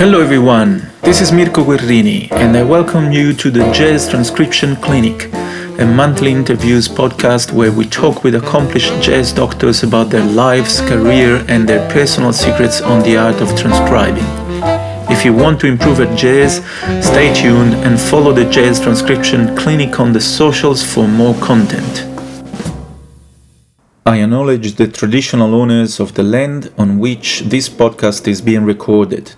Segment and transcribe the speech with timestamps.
[0.00, 5.30] Hello everyone, this is Mirko Guerrini and I welcome you to the Jazz Transcription Clinic,
[5.78, 11.44] a monthly interviews podcast where we talk with accomplished jazz doctors about their lives, career
[11.48, 14.24] and their personal secrets on the art of transcribing.
[15.14, 16.64] If you want to improve at jazz,
[17.06, 22.06] stay tuned and follow the Jazz Transcription Clinic on the socials for more content.
[24.06, 29.34] I acknowledge the traditional owners of the land on which this podcast is being recorded.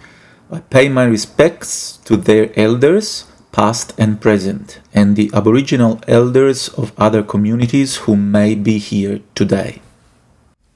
[0.55, 6.93] I pay my respects to their elders, past and present, and the Aboriginal elders of
[6.99, 9.81] other communities who may be here today.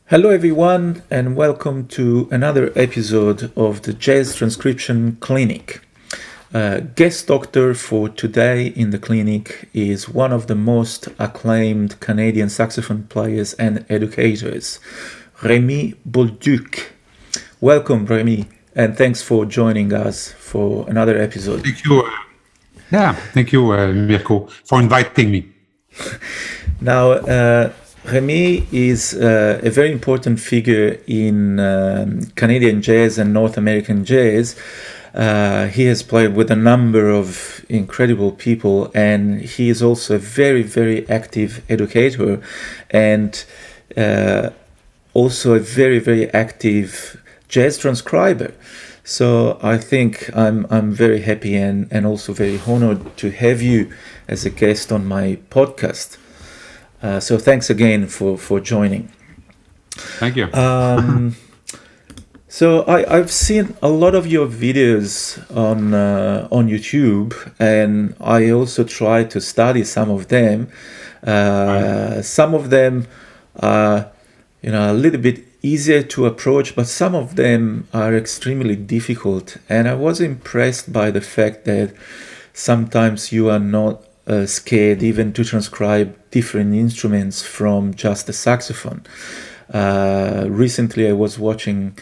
[0.07, 5.83] Hello, everyone, and welcome to another episode of the Jazz Transcription Clinic.
[6.55, 12.49] Uh, guest doctor for today in the clinic is one of the most acclaimed Canadian
[12.49, 14.81] saxophone players and educators,
[15.43, 16.93] Remy Bolduc.
[17.61, 21.63] Welcome, Remy and thanks for joining us for another episode.
[21.63, 22.03] Thank you.
[22.03, 22.11] Uh,
[22.93, 25.49] yeah, thank you, uh, Mirko, for inviting me.
[26.81, 27.73] now, uh,
[28.05, 34.55] Remy is uh, a very important figure in um, Canadian jazz and North American jazz.
[35.15, 40.19] Uh, he has played with a number of incredible people, and he is also a
[40.19, 42.41] very, very active educator
[42.91, 43.45] and
[43.97, 44.51] uh,
[45.15, 48.53] also a very, very active jazz transcriber.
[49.05, 53.93] So I think I'm I'm very happy and, and also very honored to have you
[54.27, 56.19] as a guest on my podcast.
[57.03, 59.13] Uh, so thanks again for, for joining.
[59.91, 60.53] Thank you.
[60.53, 61.37] Um,
[62.49, 68.51] so I, I've seen a lot of your videos on uh, on YouTube, and I
[68.51, 70.69] also try to study some of them.
[71.23, 73.07] Uh, some of them
[73.61, 74.11] are,
[74.63, 79.57] you know, a little bit easier to approach, but some of them are extremely difficult.
[79.69, 81.95] And I was impressed by the fact that
[82.53, 83.95] sometimes you are not
[84.27, 89.03] uh, scared even to transcribe different instruments from just the saxophone.
[89.73, 91.97] Uh, recently, I was watching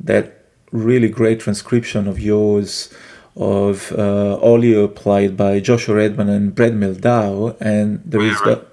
[0.00, 0.24] that
[0.72, 2.92] really great transcription of yours
[3.36, 8.64] of uh, Oleo played by Joshua Redman and Brad Mehldau, and there is the,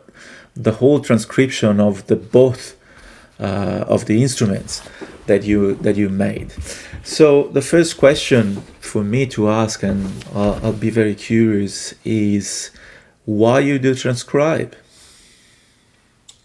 [0.56, 2.76] the whole transcription of the both
[3.88, 4.82] of the instruments
[5.26, 6.52] that you that you made.
[7.04, 12.72] So the first question for me to ask, and I'll, I'll be very curious, is
[13.26, 14.76] why you do transcribe?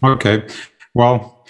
[0.03, 0.47] Okay,
[0.93, 1.45] well,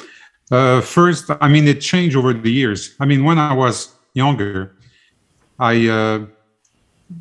[0.51, 2.95] uh, first, I mean, it changed over the years.
[2.99, 4.75] I mean, when I was younger,
[5.59, 6.25] I uh,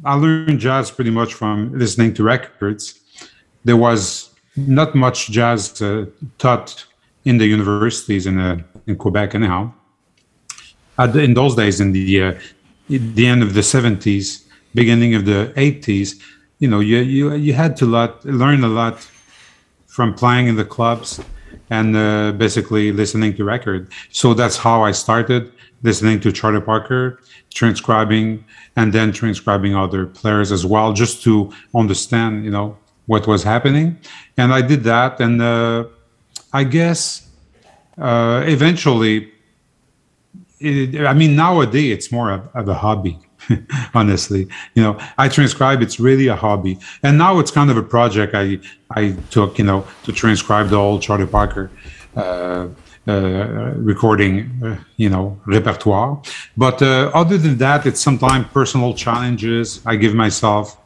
[0.04, 3.00] I learned jazz pretty much from listening to records.
[3.64, 6.06] There was not much jazz uh,
[6.38, 6.84] taught
[7.28, 8.56] in the universities in uh,
[8.86, 9.62] in Quebec anyhow.
[11.12, 12.32] The, in those days, in the uh,
[12.88, 14.26] the end of the seventies,
[14.74, 16.08] beginning of the eighties,
[16.62, 18.96] you know, you you you had to lot learn a lot
[19.86, 21.20] from playing in the clubs
[21.70, 23.82] and uh, basically listening to record.
[24.10, 25.42] So that's how I started
[25.82, 27.20] listening to Charlie Parker,
[27.60, 28.44] transcribing,
[28.76, 33.98] and then transcribing other players as well, just to understand, you know, what was happening.
[34.36, 35.84] And I did that, and uh,
[36.52, 37.28] I guess
[37.96, 39.32] uh, eventually,
[40.60, 43.18] it, I mean, nowadays it's more of, of a hobby.
[43.94, 47.82] honestly you know i transcribe it's really a hobby and now it's kind of a
[47.82, 48.58] project i
[48.90, 51.70] i took you know to transcribe the old charlie parker
[52.16, 52.66] uh,
[53.06, 56.20] uh, recording, uh, you know, repertoire.
[56.58, 60.76] But uh, other than that, it's sometimes personal challenges I give myself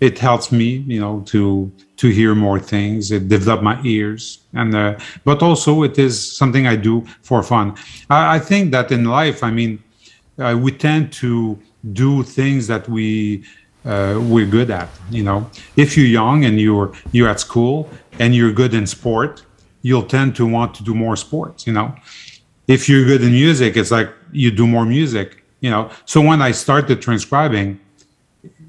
[0.00, 3.10] it helps me you know to to hear more things.
[3.10, 4.40] It develop my ears.
[4.54, 7.74] And uh, but also it is something i do for fun.
[8.10, 9.82] I, I think that in life i mean
[10.38, 11.58] uh, we tend to
[11.92, 13.44] do things that we
[13.84, 15.50] uh, we're good at you know.
[15.76, 17.88] If you're young and you're you're at school
[18.18, 19.44] and you're good in sport
[19.82, 21.94] you'll tend to want to do more sports you know.
[22.66, 25.90] If you're good in music it's like you do more music you know.
[26.06, 27.80] So when i started transcribing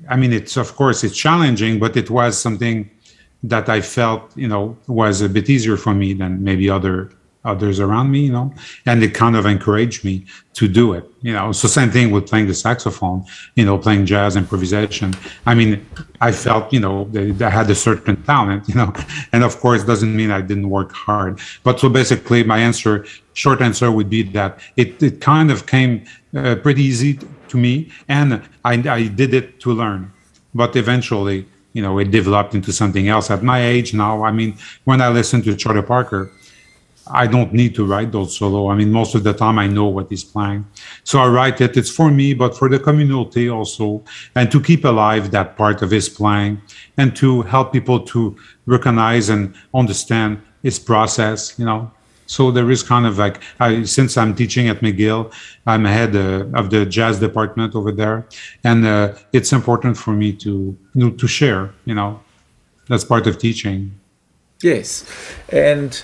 [0.07, 2.89] I mean, it's of course it's challenging, but it was something
[3.49, 7.11] that I felt, you know, was a bit easier for me than maybe other
[7.45, 8.53] others around me, you know,
[8.85, 11.51] and it kind of encouraged me to do it, you know.
[11.51, 13.23] So same thing with playing the saxophone,
[13.55, 15.13] you know, playing jazz improvisation.
[15.45, 15.85] I mean,
[16.21, 18.91] I felt, you know, that I had a certain talent, you know,
[19.31, 21.39] and of course doesn't mean I didn't work hard.
[21.63, 26.05] But so basically, my answer, short answer, would be that it it kind of came
[26.35, 27.19] uh, pretty easy
[27.49, 30.11] to me, and I, I did it to learn.
[30.53, 31.45] But eventually,
[31.75, 33.29] you know, it developed into something else.
[33.29, 36.31] At my age now, I mean, when I listen to Charlie Parker,
[37.11, 38.69] I don't need to write those solo.
[38.69, 40.65] I mean, most of the time I know what he's playing.
[41.03, 41.75] So I write it.
[41.75, 44.03] It's for me, but for the community also,
[44.35, 46.61] and to keep alive that part of his playing
[46.95, 51.91] and to help people to recognize and understand his process, you know.
[52.27, 55.31] So there is kind of like, I, since I'm teaching at McGill,
[55.65, 58.27] I'm head uh, of the jazz department over there.
[58.63, 62.19] And uh, it's important for me to, you know, to share, you know,
[62.87, 63.99] that's part of teaching.
[64.61, 65.05] Yes.
[65.49, 66.01] And,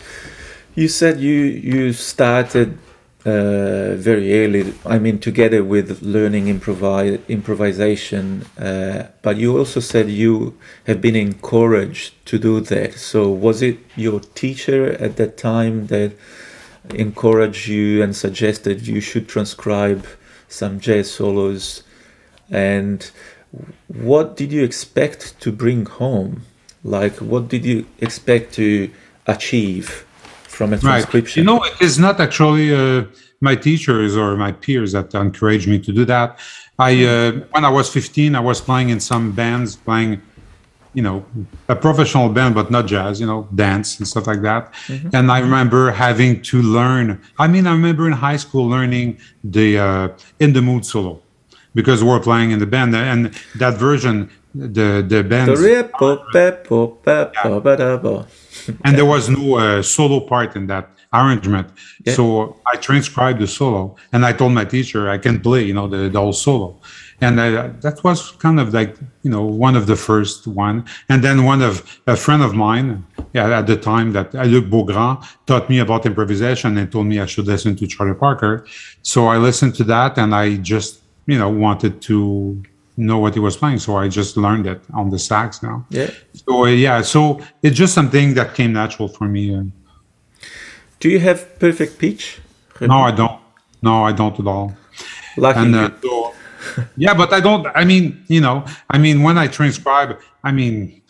[0.75, 2.77] you said you you started
[3.25, 4.73] uh, very early.
[4.85, 11.15] I mean, together with learning improvise improvisation, uh, but you also said you have been
[11.15, 12.93] encouraged to do that.
[12.93, 16.13] So, was it your teacher at that time that
[16.89, 20.07] encouraged you and suggested you should transcribe
[20.47, 21.83] some jazz solos?
[22.49, 23.09] And
[23.87, 26.43] what did you expect to bring home?
[26.83, 28.89] Like, what did you expect to
[29.27, 30.05] achieve?
[30.51, 31.45] From a transcription.
[31.45, 31.53] Right.
[31.53, 33.05] You know, it is not actually uh,
[33.39, 36.39] my teachers or my peers that encouraged me to do that.
[36.77, 40.21] I uh, when I was 15, I was playing in some bands, playing,
[40.93, 41.25] you know,
[41.67, 43.19] a professional band, but not jazz.
[43.19, 44.73] You know, dance and stuff like that.
[44.73, 45.15] Mm-hmm.
[45.15, 47.21] And I remember having to learn.
[47.39, 50.07] I mean, I remember in high school learning the uh,
[50.39, 51.21] "In the Mood" solo
[51.73, 55.47] because we were playing in the band, and that version, the the band.
[58.83, 61.69] And there was no uh, solo part in that arrangement.
[62.05, 62.13] Yeah.
[62.13, 65.87] So I transcribed the solo, and I told my teacher I can play, you know,
[65.87, 66.79] the, the whole solo,
[67.19, 70.85] and uh, that was kind of like you know one of the first one.
[71.09, 74.65] And then one of a friend of mine, yeah, at the time that uh, Luc
[74.65, 78.65] Beaugrand taught me about improvisation and told me I should listen to Charlie Parker.
[79.03, 82.63] So I listened to that, and I just you know wanted to
[83.05, 83.79] know what he was playing.
[83.79, 85.85] So I just learned it on the sax now.
[85.89, 86.09] Yeah.
[86.33, 89.55] So uh, yeah, so it's just something that came natural for me.
[89.55, 89.63] Uh.
[90.99, 92.39] Do you have perfect pitch?
[92.79, 93.39] No, I don't.
[93.81, 94.75] No, I don't at all.
[95.37, 96.33] Lucky and, uh, so,
[96.97, 97.67] yeah, but I don't.
[97.75, 101.01] I mean, you know, I mean, when I transcribe, I mean,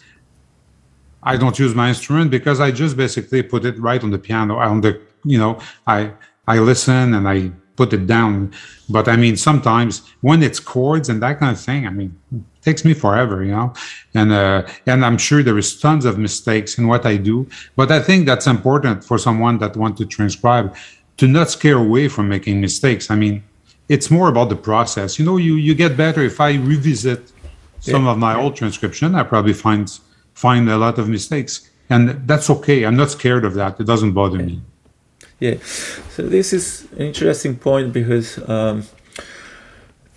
[1.24, 4.58] I don't use my instrument because I just basically put it right on the piano.
[4.58, 6.12] On the, you know, I
[6.48, 8.54] I listen and I put it down.
[8.90, 12.18] But I mean, sometimes when it's chords and that kind of thing, I mean,
[12.62, 13.74] takes me forever, you know.
[14.14, 17.48] And uh, and I'm sure there is tons of mistakes in what I do.
[17.76, 20.76] But I think that's important for someone that want to transcribe
[21.18, 23.12] to not scare away from making mistakes.
[23.12, 23.44] I mean,
[23.90, 25.20] it's more about the process.
[25.20, 27.32] You know, you you get better if I revisit
[27.80, 28.12] some yeah.
[28.12, 29.16] of my old transcription.
[29.16, 29.92] I probably find
[30.34, 32.86] find a lot of mistakes, and that's okay.
[32.86, 33.80] I'm not scared of that.
[33.80, 34.62] It doesn't bother me.
[35.42, 35.56] Yeah,
[36.12, 38.84] so this is an interesting point because um,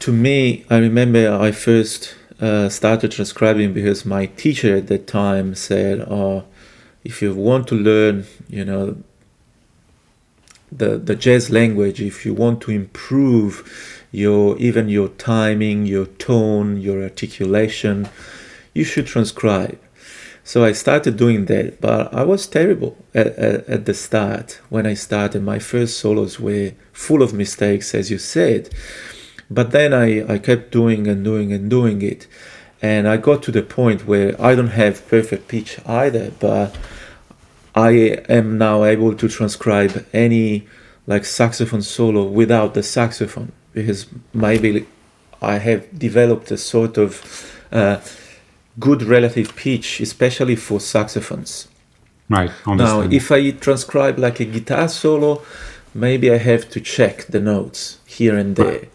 [0.01, 5.55] to me, I remember I first uh, started transcribing because my teacher at that time
[5.55, 6.45] said, "Oh,
[7.05, 8.99] if you want to learn, you know,
[10.71, 16.77] the the jazz language, if you want to improve your even your timing, your tone,
[16.77, 18.11] your articulation,
[18.75, 19.79] you should transcribe."
[20.47, 24.87] So I started doing that, but I was terrible at, at, at, the start when
[24.87, 25.43] I started.
[25.43, 28.69] My first solos were full of mistakes, as you said.
[29.51, 32.27] But then I, I kept doing and doing and doing it.
[32.83, 36.77] And I got to the point where I don't have perfect pitch either, but
[37.75, 40.69] I am now able to transcribe any
[41.07, 44.87] like saxophone solo without the saxophone because maybe
[45.41, 48.01] I have developed a sort of uh,
[48.79, 51.69] good relative pitch, especially for saxophones.
[52.29, 52.51] Right.
[52.67, 55.43] Now, if I transcribe like a guitar solo,
[55.95, 58.67] maybe I have to check the notes here and there.
[58.67, 58.91] Right.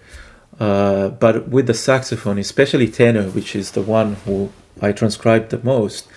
[0.59, 5.59] Uh, but with the saxophone, especially tenor, which is the one who I transcribe the
[5.63, 6.07] most,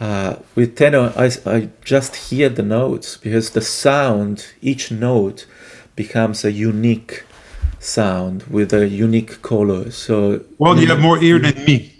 [0.00, 5.46] uh, with tenor, I, I just hear the notes because the sound, each note
[5.94, 7.24] becomes a unique
[7.78, 9.90] sound with a unique color.
[9.90, 11.99] So well, you have more ear than me.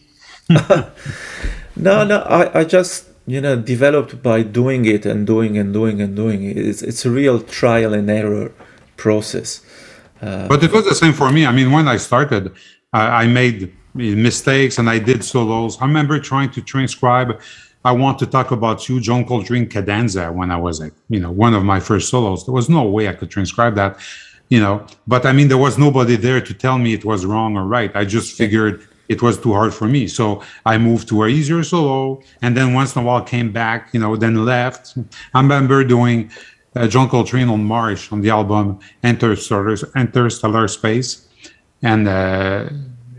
[1.76, 6.00] no, no, I, I just you know developed by doing it and doing and doing
[6.00, 6.56] and doing it.
[6.56, 8.52] It's it's a real trial and error
[8.96, 9.62] process.
[10.20, 11.46] Uh, but it was the same for me.
[11.46, 12.52] I mean, when I started,
[12.92, 15.80] I, I made mistakes and I did solos.
[15.80, 17.40] I remember trying to transcribe.
[17.84, 21.30] I want to talk about you, John Coltrane cadenza, when I was like, you know,
[21.30, 22.44] one of my first solos.
[22.44, 23.98] There was no way I could transcribe that,
[24.50, 24.84] you know.
[25.06, 27.90] But I mean, there was nobody there to tell me it was wrong or right.
[27.94, 30.06] I just figured it was too hard for me.
[30.06, 33.92] So I moved to a easier solo, and then once in a while came back,
[33.92, 34.96] you know, then left.
[35.34, 36.30] I remember doing
[36.76, 41.26] uh, John Coltrane on Mars on the album Interstellar, Interstellar Space,
[41.82, 42.68] and uh,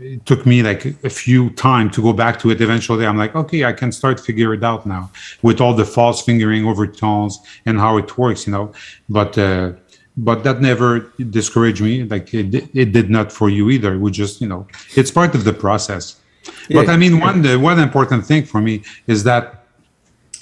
[0.00, 2.62] it took me like a few time to go back to it.
[2.62, 5.10] Eventually, I'm like, okay, I can start figure it out now
[5.42, 8.72] with all the false fingering overtones and how it works, you know.
[9.10, 9.72] But uh,
[10.16, 11.00] but that never
[11.30, 12.04] discouraged me.
[12.04, 13.98] Like it, it did not for you either.
[13.98, 16.20] We just, you know, it's part of the process.
[16.68, 19.64] Yeah, but I mean, one the one important thing for me is that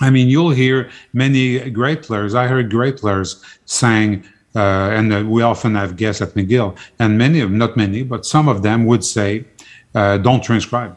[0.01, 2.35] I mean, you'll hear many great players.
[2.35, 4.25] I heard great players saying
[4.55, 8.27] uh, and uh, we often have guests at McGill, and many of not many, but
[8.27, 9.45] some of them would say,
[9.95, 10.97] uh, "Don't transcribe,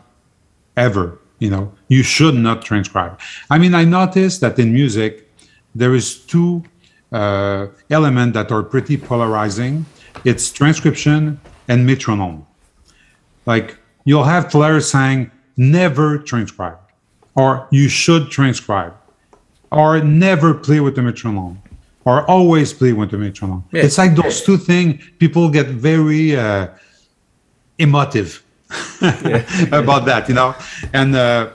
[0.75, 3.20] ever." You know, you should not transcribe.
[3.50, 5.30] I mean, I noticed that in music,
[5.75, 6.63] there is two
[7.13, 9.86] uh, elements that are pretty polarizing.
[10.25, 12.46] It's transcription and metronome.
[13.46, 16.79] Like you'll have players saying, "Never transcribe,"
[17.36, 18.96] or "You should transcribe,"
[19.72, 21.62] or "Never play with the metronome."
[22.05, 23.63] or always play with the metronome.
[23.72, 23.84] Yeah.
[23.84, 25.01] It's like those two things.
[25.20, 26.67] People get very uh,
[27.77, 28.43] emotive
[29.72, 30.55] about that, you know,
[30.91, 31.51] and uh,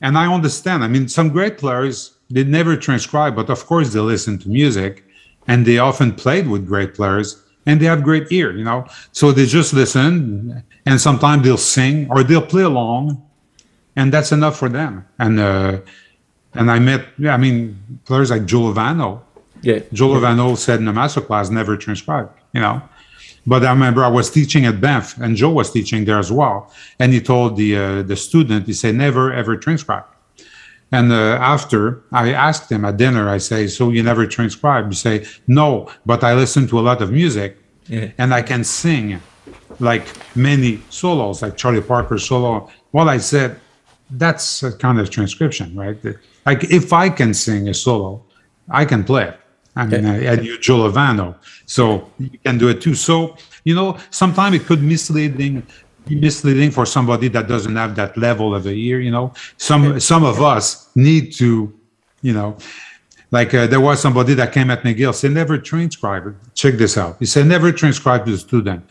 [0.00, 0.82] and I understand.
[0.84, 5.04] I mean, some great players they never transcribe, but of course they listen to music,
[5.46, 8.86] and they often played with great players, and they have great ear, you know.
[9.12, 13.22] So they just listen, and sometimes they'll sing or they'll play along,
[13.96, 15.06] and that's enough for them.
[15.18, 15.80] And uh,
[16.54, 19.22] and I met, I mean, players like Joe Lovano
[19.62, 19.80] yeah.
[19.92, 22.82] Joe Lovano said in a master class, never transcribe, you know.
[23.46, 26.72] But I remember I was teaching at Banff, and Joe was teaching there as well.
[26.98, 30.04] And he told the uh, the student, he said, never ever transcribe.
[30.92, 34.86] And uh, after I asked him at dinner, I say, so you never transcribe?
[34.86, 38.10] You say, no, but I listen to a lot of music, yeah.
[38.18, 39.20] and I can sing
[39.78, 40.06] like
[40.36, 42.68] many solos, like Charlie Parker solo.
[42.92, 43.60] Well, I said,
[44.10, 45.96] that's a kind of transcription, right?
[46.44, 48.24] Like if I can sing a solo,
[48.68, 49.36] I can play it.
[49.76, 50.32] I mean, yeah.
[50.32, 52.96] and you Joe Lovano, so you can do it too.
[52.96, 55.64] So you know, sometimes it could misleading
[56.10, 59.00] misleading for somebody that doesn't have that level of a ear.
[59.00, 61.72] You know, some some of us need to,
[62.22, 62.56] you know,
[63.30, 66.36] like uh, there was somebody that came at McGill said never transcribe.
[66.54, 67.16] Check this out.
[67.18, 68.84] He said never transcribe to the student,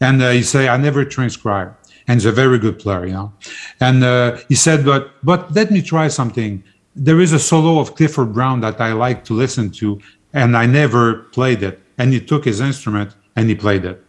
[0.00, 1.74] and uh, he said I never transcribe,
[2.08, 3.32] and he's a very good player, you know,
[3.80, 6.62] and uh, he said but but let me try something.
[6.98, 10.00] There is a solo of Clifford Brown that I like to listen to,
[10.32, 11.80] and I never played it.
[11.98, 14.02] And he took his instrument and he played it.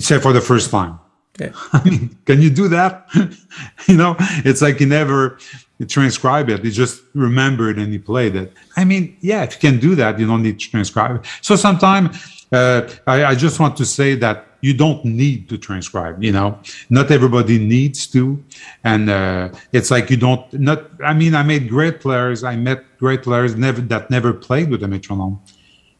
[0.00, 0.98] Said for the first time.
[1.38, 1.52] Yeah.
[1.72, 3.08] I mean, can you do that?
[3.86, 5.38] you know, it's like he never
[5.86, 6.64] transcribed it.
[6.64, 8.52] He just remembered and he played it.
[8.76, 11.24] I mean, yeah, if you can do that, you don't need to transcribe.
[11.40, 12.16] So sometimes
[12.52, 16.58] uh, I, I just want to say that you don't need to transcribe you know
[16.90, 18.42] not everybody needs to
[18.84, 22.84] and uh, it's like you don't not i mean i made great players i met
[22.98, 25.38] great players never that never played with a metronome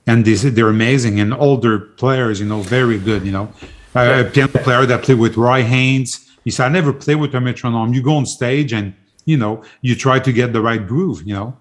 [0.06, 3.52] and they, they're amazing and older players you know very good you know
[3.94, 7.40] a piano player that played with roy haynes he said i never play with a
[7.40, 11.22] metronome you go on stage and you know you try to get the right groove
[11.26, 11.56] you know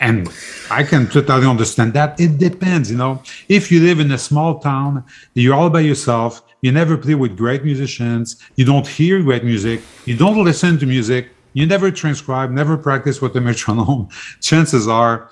[0.00, 0.28] and
[0.70, 2.20] I can totally understand that.
[2.20, 3.22] It depends, you know.
[3.48, 5.04] If you live in a small town,
[5.34, 9.80] you're all by yourself, you never play with great musicians, you don't hear great music,
[10.04, 14.08] you don't listen to music, you never transcribe, never practice with the metronome,
[14.40, 15.30] chances are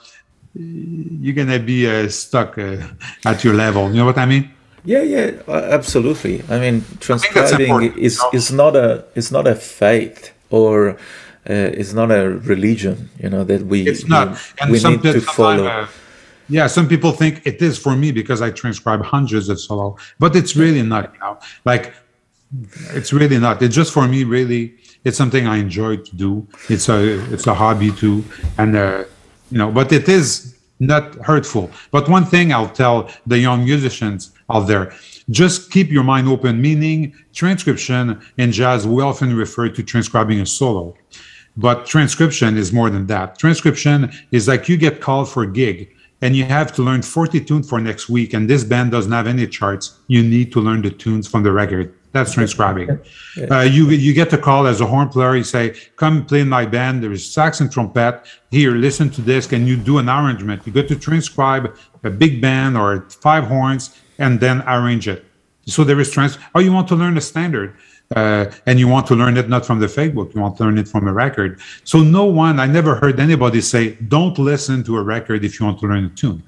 [0.54, 2.76] you're going to be uh, stuck uh,
[3.24, 3.88] at your level.
[3.88, 4.53] You know what I mean?
[4.84, 6.42] Yeah, yeah, absolutely.
[6.50, 10.90] I mean, transcribing is, is not a is not a faith or
[11.48, 14.28] uh, it's not a religion, you know, that we it's not.
[14.30, 15.66] We, and we need to follow.
[15.66, 15.86] Uh,
[16.48, 20.36] yeah, some people think it is for me because I transcribe hundreds of solo, but
[20.36, 21.14] it's really not.
[21.14, 21.94] You know, like
[22.92, 23.62] it's really not.
[23.62, 24.24] It's just for me.
[24.24, 24.74] Really,
[25.04, 26.46] it's something I enjoy to do.
[26.68, 28.22] It's a it's a hobby too,
[28.58, 29.04] and uh,
[29.50, 31.70] you know, but it is not hurtful.
[31.90, 34.92] But one thing I'll tell the young musicians out there
[35.30, 40.46] just keep your mind open, meaning transcription in jazz, we often refer to transcribing a
[40.46, 40.94] solo.
[41.56, 43.38] But transcription is more than that.
[43.38, 47.40] Transcription is like you get called for a gig and you have to learn 40
[47.40, 49.98] tunes for next week, and this band doesn't have any charts.
[50.06, 51.94] You need to learn the tunes from the record.
[52.12, 52.98] That's transcribing.
[53.50, 55.34] Uh, you you get the call as a horn player.
[55.36, 58.22] You say, "Come play in my band." There is sax and trumpet.
[58.52, 59.46] Here, listen to this.
[59.48, 60.62] Can you do an arrangement?
[60.64, 65.24] You get to transcribe a big band or five horns and then arrange it.
[65.66, 66.38] So there is trans.
[66.54, 67.76] Oh, you want to learn a standard
[68.14, 70.34] uh, and you want to learn it not from the fake book.
[70.34, 71.60] you want to learn it from a record.
[71.84, 75.66] So no one, I never heard anybody say, don't listen to a record if you
[75.66, 76.42] want to learn a tune.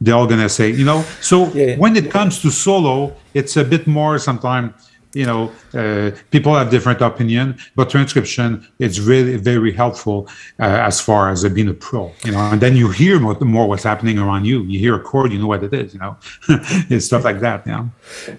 [0.00, 1.02] They're all gonna say, you know.
[1.20, 1.76] So yeah.
[1.76, 6.70] when it comes to solo, it's a bit more sometimes you know, uh, people have
[6.70, 10.28] different opinion, but transcription it's really very helpful
[10.60, 12.38] uh, as far as being a pro, you know.
[12.38, 14.62] And then you hear more, more, what's happening around you.
[14.62, 16.16] You hear a chord, you know what it is, you know,
[16.48, 17.66] it's stuff like that.
[17.66, 17.90] You know.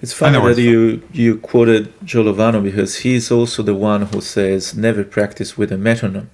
[0.01, 4.75] It's funny that you you quoted Joe Lovano because he's also the one who says
[4.75, 6.29] never practice with a metronome.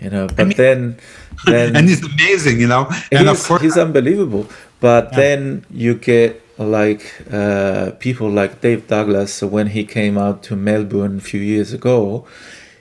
[0.00, 0.98] You know, but I mean, then,
[1.46, 4.46] then and he's amazing, you know, and he's, of course he's unbelievable.
[4.80, 5.16] But yeah.
[5.16, 11.18] then you get like uh, people like Dave Douglas when he came out to Melbourne
[11.18, 12.26] a few years ago.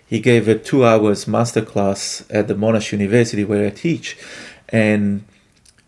[0.06, 4.18] He gave a two hours masterclass at the Monash University where I teach,
[4.70, 5.26] and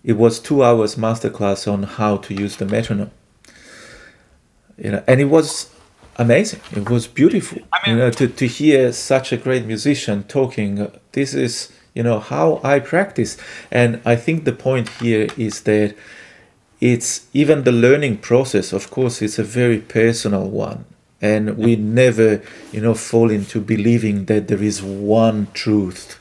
[0.03, 3.12] it was two hours masterclass on how to use the metronome.
[4.77, 5.69] You know, and it was
[6.17, 6.60] amazing.
[6.72, 7.62] It was beautiful.
[7.74, 10.91] I mean, you know, to, to hear such a great musician talking.
[11.13, 13.38] This is you know how I practice,
[13.72, 15.96] and I think the point here is that
[16.79, 20.86] it's even the learning process of course it's a very personal one.
[21.21, 26.19] And we never you know fall into believing that there is one truth.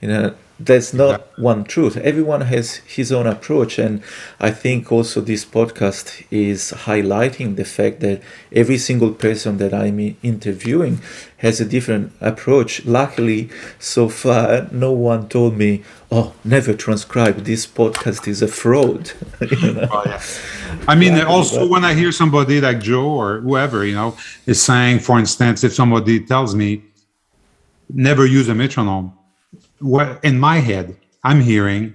[0.00, 1.42] You know there's not yeah.
[1.44, 4.00] one truth everyone has his own approach and
[4.38, 9.98] i think also this podcast is highlighting the fact that every single person that i'm
[10.22, 11.00] interviewing
[11.38, 15.82] has a different approach luckily so far no one told me
[16.12, 19.88] oh never transcribe this podcast is a fraud you know?
[19.90, 20.22] oh, yeah.
[20.86, 25.00] i mean also when i hear somebody like joe or whoever you know is saying
[25.00, 26.80] for instance if somebody tells me
[27.90, 29.12] never use a metronome
[29.84, 31.94] what in my head i'm hearing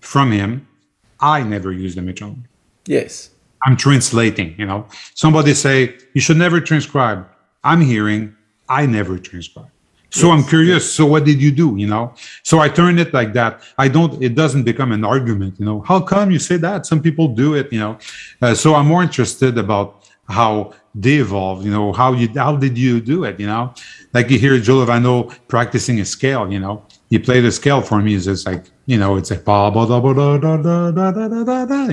[0.00, 0.66] from him
[1.20, 2.44] i never use the metronome
[2.86, 3.30] yes.
[3.66, 4.86] I'm translating you know.
[5.14, 7.26] Somebody say you should never transcribe.
[7.64, 8.34] I'm hearing
[8.68, 9.70] i never transcribe.
[10.10, 10.34] So yes.
[10.34, 12.14] i'm curious so what did you do you know?
[12.42, 13.62] So i turn it like that.
[13.78, 15.80] I don't it doesn't become an argument you know.
[15.80, 16.86] How come you say that?
[16.86, 17.98] Some people do it you know.
[18.40, 20.72] Uh, so i'm more interested about how
[21.04, 23.72] they evolved you know how you how did you do it you know
[24.14, 28.00] like you hear Joe Lovano practicing a scale you know he played a scale for
[28.00, 28.14] me.
[28.14, 29.54] It's just like you know, it's like you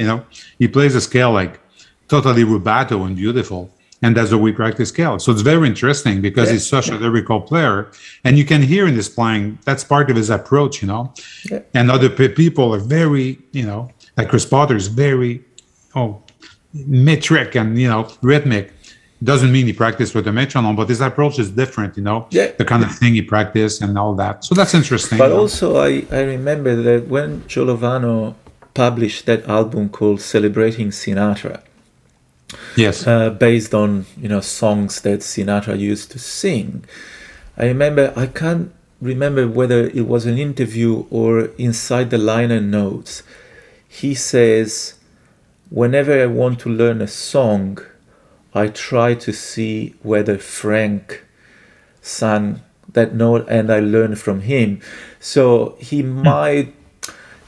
[0.07, 0.25] know,
[0.59, 1.59] he plays a scale like
[2.07, 5.19] totally rubato and beautiful, and that's the we practice scale.
[5.19, 6.95] So it's very interesting because yeah, he's such yeah.
[6.95, 7.91] a lyrical player,
[8.23, 11.13] and you can hear in his playing that's part of his approach, you know.
[11.49, 11.59] Yeah.
[11.73, 15.43] And other people are very, you know, like Chris Potter is very,
[15.95, 16.23] oh,
[16.73, 18.73] metric and you know rhythmic
[19.23, 22.51] doesn't mean he practiced with a metronome, but his approach is different, you know, yeah.
[22.57, 24.43] the kind of thing he practiced and all that.
[24.43, 25.17] So that's interesting.
[25.17, 28.35] But also, I, I remember that when Joe Lovano
[28.73, 31.61] published that album called Celebrating Sinatra,
[32.75, 36.83] yes, uh, based on you know songs that Sinatra used to sing,
[37.57, 43.23] I remember I can't remember whether it was an interview or inside the liner notes.
[43.87, 44.95] He says,
[45.69, 47.79] "Whenever I want to learn a song."
[48.55, 51.25] I try to see whether Frank
[52.01, 52.61] sang
[52.91, 54.81] that note and I learn from him.
[55.19, 56.23] So he hmm.
[56.23, 56.73] might,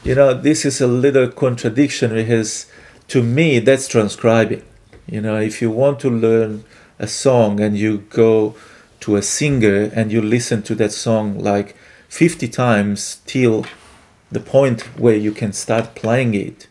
[0.04, 2.68] you know, this is a little contradiction because
[3.10, 4.64] to me that's transcribing.
[5.08, 6.64] You know, if you want to learn
[6.98, 8.56] a song and you go
[9.02, 11.76] to a singer and you listen to that song like
[12.10, 13.66] 50 times till
[14.32, 16.68] the point where you can start playing it,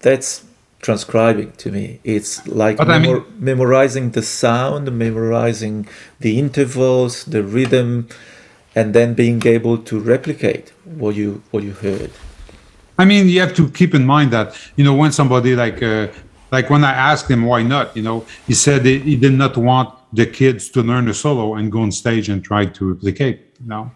[0.00, 0.44] that's
[0.80, 2.00] transcribing to me.
[2.04, 5.88] It's like memor- mean, memorizing the sound, memorizing
[6.20, 8.08] the intervals, the rhythm,
[8.74, 12.10] and then being able to replicate what you what you heard.
[12.98, 16.08] I mean, you have to keep in mind that you know when somebody like uh,
[16.50, 19.94] like when I asked him why not, you know, he said he did not want
[20.12, 23.40] the kids to learn a solo and go on stage and try to replicate.
[23.60, 23.90] You know,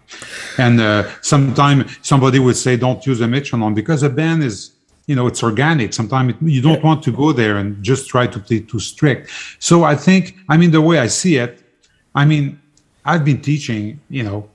[0.57, 4.73] and uh, sometimes somebody would say, "Don't use a metronome because a band is
[5.07, 5.93] you know it's organic.
[5.93, 9.29] Sometimes you don't want to go there and just try to play too strict.
[9.59, 11.61] So i think i mean the way i see it
[12.15, 12.59] i mean
[13.05, 14.49] i've been teaching you know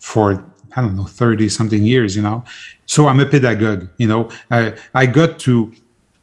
[0.00, 0.44] for
[0.76, 2.44] i don't know 30 something years you know.
[2.86, 4.30] So i'm a pedagogue you know.
[4.50, 5.72] I i got to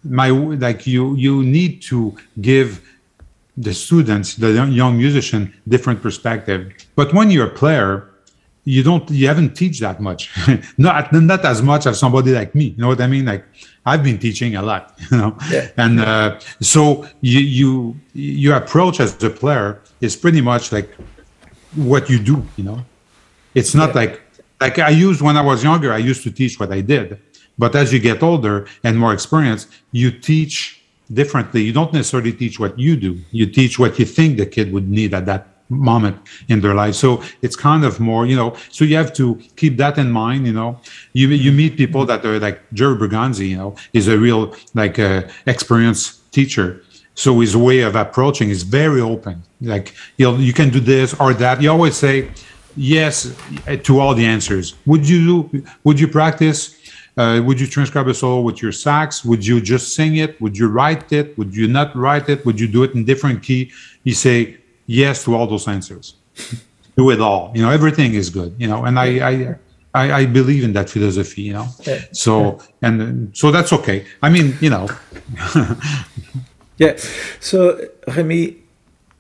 [0.03, 2.81] my like you you need to give
[3.55, 6.73] the students the young musician different perspective.
[6.95, 8.09] But when you're a player
[8.65, 10.31] you don't you haven't teach that much.
[10.77, 12.65] Not not as much as somebody like me.
[12.65, 13.25] You know what i mean?
[13.25, 13.45] Like
[13.85, 15.37] i've been teaching a lot you know?
[15.51, 15.67] Yeah.
[15.77, 20.89] and uh, so you you your approach as a player is pretty much like
[21.75, 22.85] what you do you know?
[23.53, 24.01] It's not yeah.
[24.01, 24.21] like
[24.61, 27.19] like i used when i was younger i used to teach what i did.
[27.57, 31.61] But as you get older and more experienced you teach differently.
[31.63, 33.19] You don't necessarily teach what you do.
[33.31, 36.17] You teach what you think the kid would need at that moment
[36.49, 39.77] in their life so it's kind of more you know so you have to keep
[39.77, 40.79] that in mind you know
[41.13, 44.99] you you meet people that are like jerry bergonzi you know is a real like
[44.99, 46.83] uh, experienced teacher
[47.15, 49.43] So his way of approaching is very open.
[49.61, 51.61] Like you know, you can do this or that.
[51.61, 52.31] You always say
[52.75, 53.35] yes
[53.83, 54.75] to all the answers.
[54.85, 56.79] Would you would you practice?
[57.15, 59.23] Uh, would you transcribe a solo with your sax?
[59.23, 60.41] Would you just sing it?
[60.41, 61.37] Would you write it?
[61.37, 62.43] Would you not write it?
[62.43, 63.71] Would you do it in different key?
[64.03, 66.15] You say yes to all those answers.
[66.97, 67.51] do it all.
[67.55, 68.55] You know, everything is good.
[68.57, 69.55] You know, and I, I
[69.95, 71.67] I, I, believe in that philosophy, you know.
[71.85, 72.01] Yeah.
[72.13, 74.05] So and so that's okay.
[74.23, 74.89] I mean, you know.
[76.77, 76.97] yeah.
[77.39, 78.57] So Remy.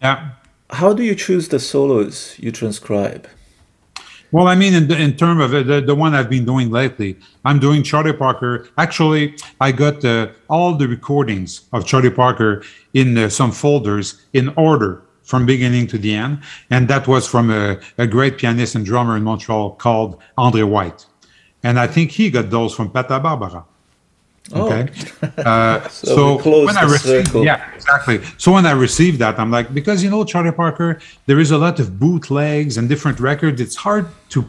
[0.01, 0.31] Yeah.
[0.71, 3.27] How do you choose the solos you transcribe?
[4.31, 7.59] Well, I mean, in, in terms of the, the one I've been doing lately, I'm
[7.59, 8.67] doing Charlie Parker.
[8.79, 12.63] Actually, I got uh, all the recordings of Charlie Parker
[12.95, 16.39] in uh, some folders in order from beginning to the end.
[16.69, 21.05] And that was from a, a great pianist and drummer in Montreal called Andre White.
[21.63, 23.65] And I think he got those from Pata Barbara.
[24.51, 24.71] Oh.
[24.71, 24.91] Okay.
[25.43, 28.21] Uh, so, so when I received, yeah, exactly.
[28.37, 31.57] So when I received that, I'm like, because you know, Charlie Parker, there is a
[31.57, 33.59] lot of bootlegs and different records.
[33.59, 34.41] It's hard to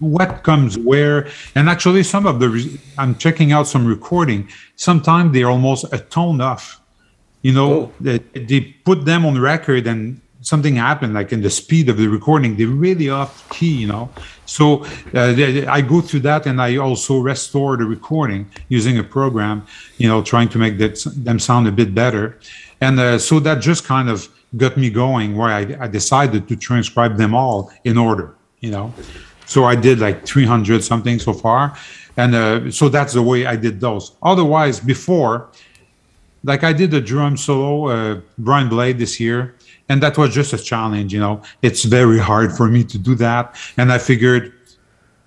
[0.00, 1.28] what comes where.
[1.54, 4.48] And actually, some of the I'm checking out some recording.
[4.76, 6.80] Sometimes they're almost a tone off
[7.46, 7.92] you know oh.
[8.00, 8.18] they,
[8.50, 10.20] they put them on record and
[10.52, 12.50] something happened like in the speed of the recording.
[12.56, 14.10] They're really off key you know?
[14.46, 19.06] So uh, they, i go through that and i also restore the recording using a
[19.16, 19.56] program
[19.96, 20.94] you know trying to make that,
[21.28, 22.24] them sound a bit better.
[22.80, 24.18] And uh, so that just kind of
[24.62, 28.26] got me going where I, I decided to transcribe them all in order
[28.64, 28.92] you know?
[29.46, 31.76] So i did like 300 something so far.
[32.16, 34.04] And uh, so that's the way i did those.
[34.22, 35.50] Otherwise before
[36.44, 39.54] like I did a drum solo, uh, Brian Blade this year,
[39.88, 41.12] and that was just a challenge.
[41.12, 44.52] You know, it's very hard for me to do that, and I figured,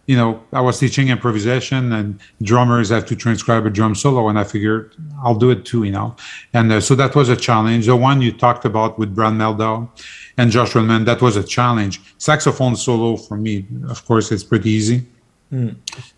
[0.06, 4.40] you know, I was teaching improvisation, and drummers have to transcribe a drum solo, and
[4.40, 5.84] I figured I'll do it too.
[5.84, 6.16] You know,
[6.54, 7.88] and uh, so that was a challenge.
[7.88, 9.90] The one you talked about with Brad Mehldau
[10.38, 12.00] and Josh Redman, that was a challenge.
[12.20, 15.04] Saxophone solo for me, of course, it's pretty easy.
[15.52, 15.76] Mm.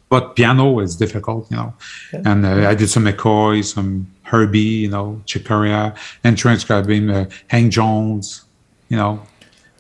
[0.10, 1.74] But piano is difficult, you know.
[2.12, 2.22] Yeah.
[2.26, 5.94] And uh, I did some McCoy, some Herbie, you know, Chick Corea,
[6.24, 8.46] and transcribing uh, Hank Jones,
[8.90, 9.22] you know.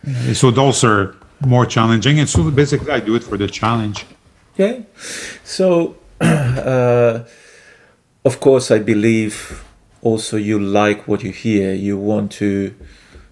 [0.05, 0.33] Mm-hmm.
[0.33, 1.15] So those are
[1.45, 2.19] more challenging.
[2.19, 4.05] And so basically, I do it for the challenge.
[4.53, 4.85] Okay.
[5.43, 7.23] So, uh,
[8.23, 9.63] of course, I believe
[10.01, 11.73] also you like what you hear.
[11.73, 12.75] You want to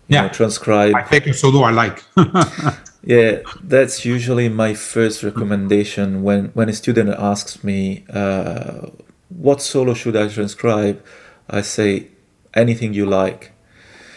[0.08, 0.24] yeah.
[0.24, 0.96] Know, transcribe.
[0.96, 2.04] I take a solo I like.
[3.08, 8.88] yeah, that's usually my first recommendation when, when a student asks me, uh,
[9.30, 11.02] what solo should I transcribe?
[11.50, 12.10] I say
[12.54, 13.54] anything you like.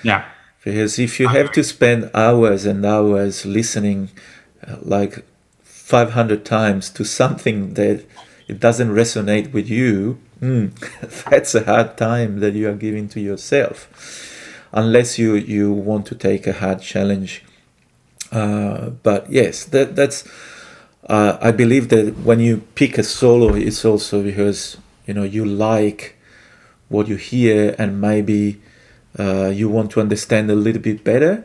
[0.02, 0.24] Yeah.
[0.64, 4.10] Because if you have to spend hours and hours listening
[4.66, 5.24] uh, like
[5.62, 8.04] 500 times to something that
[8.48, 10.74] it doesn't resonate with you, mm,
[11.30, 13.86] that's a hard time that you are giving to yourself.
[14.72, 17.44] Unless you, you want to take a hard challenge.
[18.32, 20.26] Uh, but yes, that that's.
[21.08, 25.44] Uh, I believe that when you pick a solo, it's also because you know you
[25.44, 26.16] like
[26.88, 28.60] what you hear and maybe
[29.18, 31.44] uh, you want to understand a little bit better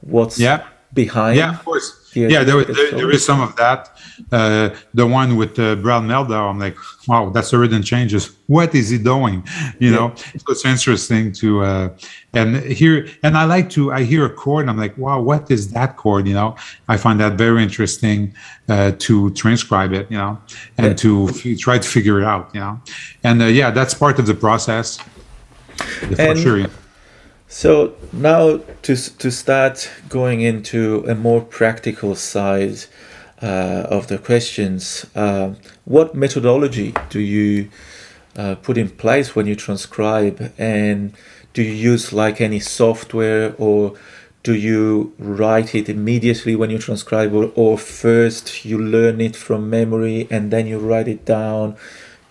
[0.00, 0.66] what's yeah.
[0.92, 3.96] behind yeah of course yeah there, there, there is some of that
[4.32, 6.76] uh, the one with uh, Brad Mehldau i'm like
[7.08, 8.36] wow that's a rhythm changes.
[8.46, 9.46] What is he doing?
[9.78, 9.96] You yeah.
[9.96, 11.88] know so it's interesting to uh,
[12.32, 15.50] and here and i like to i hear a chord and i'm like wow what
[15.50, 16.26] is that chord?
[16.26, 16.56] You know
[16.88, 18.34] i find that very interesting
[18.68, 20.38] uh, to transcribe it you know
[20.78, 20.94] and yeah.
[20.94, 22.80] to f- try to figure it out you know.
[23.22, 24.98] And uh, yeah that's part of the process.
[25.76, 26.66] For and, sure
[27.54, 32.78] so now to to start going into a more practical side
[33.40, 37.70] uh, of the questions, uh, what methodology do you
[38.36, 41.12] uh, put in place when you transcribe, and
[41.52, 43.94] do you use like any software or
[44.42, 49.70] do you write it immediately when you transcribe or, or first you learn it from
[49.70, 51.76] memory and then you write it down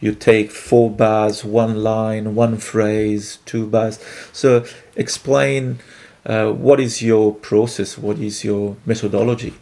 [0.03, 4.03] you take four bars, one line, one phrase, two bars.
[4.33, 4.65] So
[4.97, 5.79] explain
[6.25, 9.53] uh, what is your process, what is your methodology.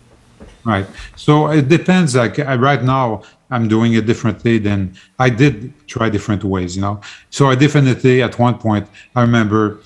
[0.65, 0.87] Right.
[1.15, 2.15] So it depends.
[2.15, 7.01] Like right now, I'm doing it differently than I did try different ways, you know.
[7.29, 9.79] So I definitely at one point I remember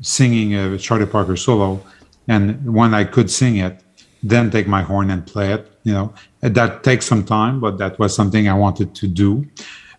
[0.00, 1.80] singing a Charlie Parker solo,
[2.26, 3.84] and when I could sing it,
[4.20, 5.70] then take my horn and play it.
[5.84, 9.46] You know, that takes some time, but that was something I wanted to do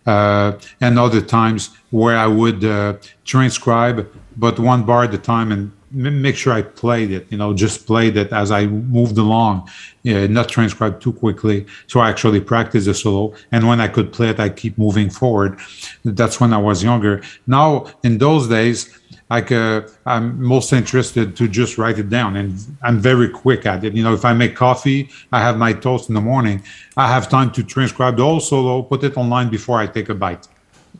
[0.06, 5.72] and other times where I would uh, transcribe, but one bar at a time and
[5.94, 9.70] make sure I played it, you know, just played it as I moved along,
[10.02, 11.66] yeah, not transcribe too quickly.
[11.86, 13.34] So I actually practice the solo.
[13.52, 15.60] And when I could play it, I keep moving forward.
[16.04, 17.22] That's when I was younger.
[17.46, 18.98] Now, in those days,
[19.30, 23.82] like uh, I'm most interested to just write it down, and I'm very quick at
[23.84, 23.94] it.
[23.94, 26.62] You know, if I make coffee, I have my toast in the morning.
[26.96, 30.14] I have time to transcribe the whole solo, put it online before I take a
[30.14, 30.46] bite.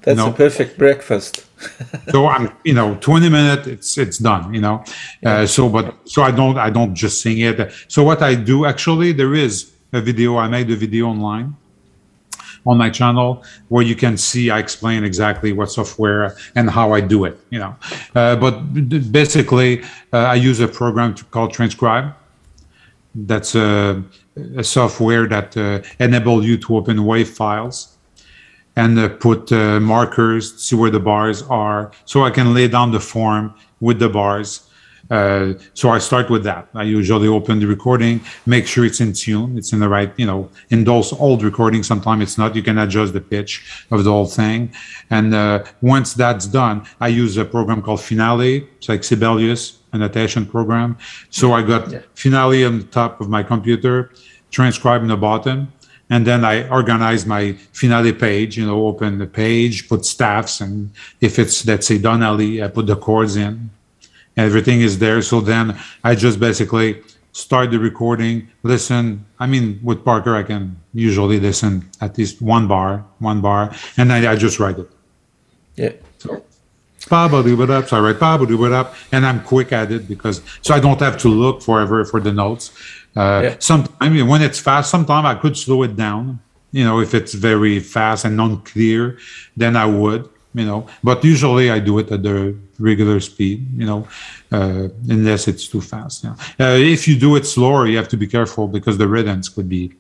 [0.03, 0.31] That's you know?
[0.31, 1.47] a perfect breakfast.
[2.11, 4.55] so I'm, you know, 20 minutes, it's it's done.
[4.55, 4.85] You know,
[5.23, 5.41] yeah.
[5.41, 7.73] uh, so but so I don't I don't just sing it.
[7.89, 10.39] So what I do actually, there is a video.
[10.39, 11.57] I made a video online
[12.66, 17.00] on my channel where you can see I explain exactly what software and how I
[17.00, 17.38] do it.
[17.50, 17.77] You know,
[18.14, 18.53] uh, but
[19.12, 22.14] basically uh, I use a program called Transcribe.
[23.14, 24.03] That's a,
[24.57, 27.96] a software that uh, enable you to open WAV files
[28.77, 32.90] and uh, put uh, markers, see where the bars are, so I can lay down
[32.90, 34.63] the form with the bars
[35.11, 36.69] uh, so I start with that.
[36.75, 40.27] I usually open the recording, make sure it's in tune, it's in the right, you
[40.27, 42.57] know, in those old recordings, sometimes it's not.
[42.57, 44.73] You can adjust the pitch of the whole thing.
[45.11, 48.67] And uh, once that's done, I use a program called Finale.
[48.77, 50.97] It's like Sibelius, a notation program.
[51.31, 52.01] So I got yeah.
[52.14, 54.12] Finale on the top of my computer,
[54.51, 55.73] transcribe in the bottom.
[56.11, 60.90] And then I organize my finale page, you know, open the page, put staffs, and
[61.21, 63.71] if it's, let's say, Donna Lee, I put the chords in,
[64.37, 65.23] everything is there.
[65.23, 67.03] So then I just basically
[67.35, 69.27] start the recording, listen.
[69.38, 74.11] I mean, with Parker, I can usually listen at least one bar, one bar, and
[74.11, 74.88] then I just write it.
[75.75, 75.92] Yeah.
[76.18, 76.42] So,
[77.07, 77.88] it up.
[77.88, 81.18] So I write it up, and I'm quick at it because so I don't have
[81.18, 82.70] to look forever for the notes.
[83.16, 83.57] Uh, yeah.
[83.59, 86.40] Sometimes when it's fast, sometimes I could slow it down.
[86.73, 89.18] You know, if it's very fast and unclear,
[89.57, 93.87] then I would you know but usually i do it at the regular speed you
[93.87, 94.07] know
[94.53, 96.35] uh, unless it's too fast yeah.
[96.61, 99.69] Uh, if you do it slower you have to be careful because the rhythms could
[99.69, 99.93] be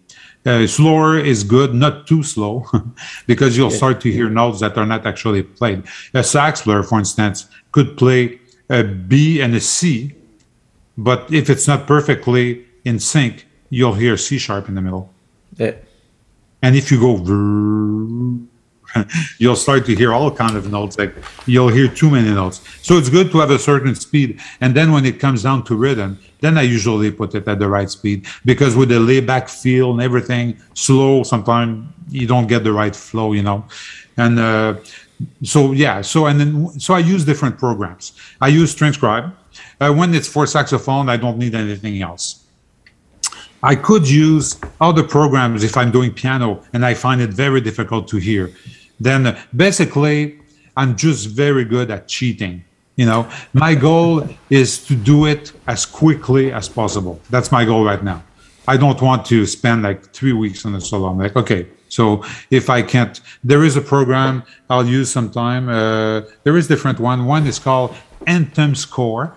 [0.46, 2.64] uh, slower is good not too slow
[3.26, 5.82] because you'll start to hear notes that are not actually played
[6.14, 8.38] a sax player for instance could play
[8.70, 10.14] a b and a c
[10.96, 15.12] but if it's not perfectly in sync you'll hear c sharp in the middle
[15.56, 15.72] yeah.
[16.62, 17.16] and if you go
[19.38, 21.14] you'll start to hear all kind of notes like
[21.46, 22.60] you'll hear too many notes.
[22.82, 24.40] So it's good to have a certain speed.
[24.60, 27.68] And then when it comes down to rhythm then i usually put it at the
[27.68, 28.26] right speed.
[28.44, 33.32] Because with the layback feel and everything slow sometimes you don't get the right flow
[33.32, 33.64] you know?
[34.16, 34.76] And uh,
[35.42, 38.12] so yeah so and then so i use different programs.
[38.40, 39.34] I use transcribe.
[39.80, 42.44] Uh, when it's for saxophone i don't need anything else.
[43.64, 48.06] I could use other programs if I'm doing piano and I find it very difficult
[48.08, 48.52] to hear
[49.00, 50.38] then basically
[50.76, 52.64] I'm just very good at cheating.
[52.96, 57.20] You know, my goal is to do it as quickly as possible.
[57.30, 58.22] That's my goal right now.
[58.66, 61.08] I don't want to spend like three weeks on a solo.
[61.08, 65.68] I'm like, okay, so if I can't, there is a program I'll use sometime.
[65.68, 67.26] Uh, there is different one.
[67.26, 67.94] One is called
[68.26, 69.36] Anthem Score.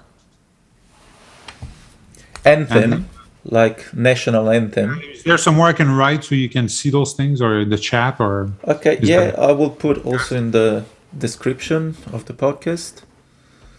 [2.46, 2.84] Anthem.
[2.84, 3.10] Anthem
[3.52, 5.02] like national anthem.
[5.14, 7.78] Is there somewhere I can write so you can see those things, or in the
[7.78, 8.52] chat, or?
[8.68, 9.40] Okay, yeah, that...
[9.40, 10.86] I will put also in the
[11.18, 13.04] description of the podcast.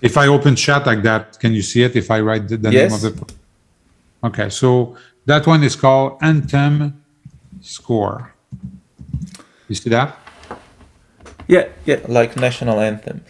[0.01, 1.97] If I open chat like that, can you see it?
[1.97, 3.03] If I write the, the yes.
[3.03, 3.33] name of it.
[4.25, 7.03] Okay, so that one is called Anthem
[7.61, 8.33] Score.
[9.69, 10.17] You see that?
[11.47, 13.25] Yeah, yeah, like national anthem.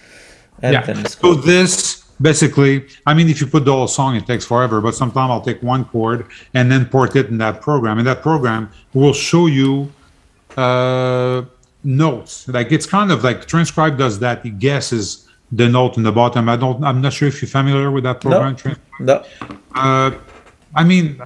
[0.61, 1.07] Anthem yeah.
[1.07, 4.95] So this basically, I mean, if you put the whole song, it takes forever, but
[4.95, 7.99] sometimes I'll take one chord and then port it in that program.
[7.99, 9.93] And that program will show you
[10.57, 11.43] uh,
[11.85, 12.49] notes.
[12.49, 14.45] Like it's kind of like Transcribe does that.
[14.45, 16.49] It guesses the note in the bottom.
[16.49, 18.57] I don't, I'm not sure if you're familiar with that program.
[19.01, 19.25] No.
[19.41, 19.49] no.
[19.75, 20.11] Uh,
[20.75, 21.21] I mean,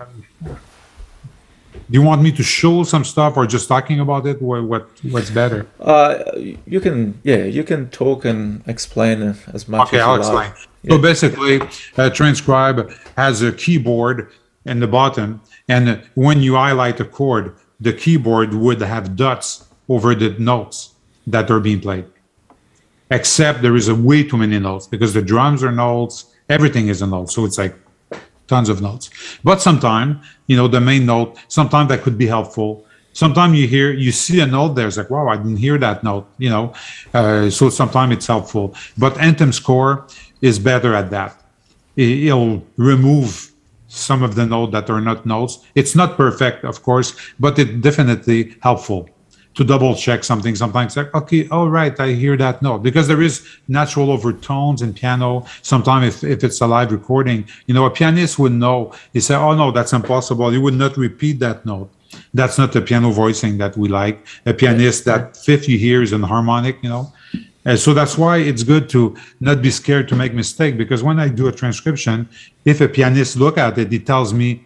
[1.92, 4.40] do you want me to show some stuff or just talking about it?
[4.40, 5.66] What, what what's better?
[5.78, 6.24] Uh,
[6.64, 9.20] you can yeah, you can talk and explain
[9.52, 9.88] as much.
[9.88, 10.50] Okay, as I'll explain.
[10.50, 10.57] Like.
[10.88, 11.61] So basically,
[11.98, 14.33] uh, Transcribe has a keyboard
[14.64, 20.14] in the bottom, and when you highlight a chord, the keyboard would have dots over
[20.14, 20.94] the notes
[21.26, 22.07] that are being played.
[23.11, 27.02] Except there is a way too many notes because the drums are notes, everything is
[27.02, 27.31] a note.
[27.31, 27.76] So it's like
[28.53, 29.07] tons of notes.
[29.49, 30.11] But sometimes,
[30.49, 32.69] you know, the main note, sometimes that could be helpful.
[33.23, 35.99] Sometimes you hear, you see a note there, it's like, wow, I didn't hear that
[36.11, 36.65] note, you know.
[37.19, 38.67] Uh, so sometimes it's helpful.
[38.97, 40.07] But Anthem Score,
[40.43, 41.41] is better at that.
[41.97, 43.53] It'll remove
[43.88, 45.55] some of the notes that are not notes.
[45.75, 49.09] It's not perfect, of course, but it's definitely helpful
[49.55, 50.55] to double check something.
[50.55, 52.83] Sometimes like okay all right i hear that note.
[52.83, 55.47] Because there is natural overtones in piano.
[55.62, 58.93] Sometimes if, if it's a live recording you know a pianist would know.
[59.12, 60.53] He say oh no that's impossible.
[60.53, 61.91] You would not repeat that note.
[62.35, 64.27] That's not the piano voicing that we like.
[64.47, 67.12] A pianist that fifth you hear is an harmonic you know.
[67.65, 70.77] Uh, so that's why it's good to not be scared to make mistake.
[70.77, 72.29] Because when I do a transcription,
[72.65, 74.65] if a pianist look at it, he tells me,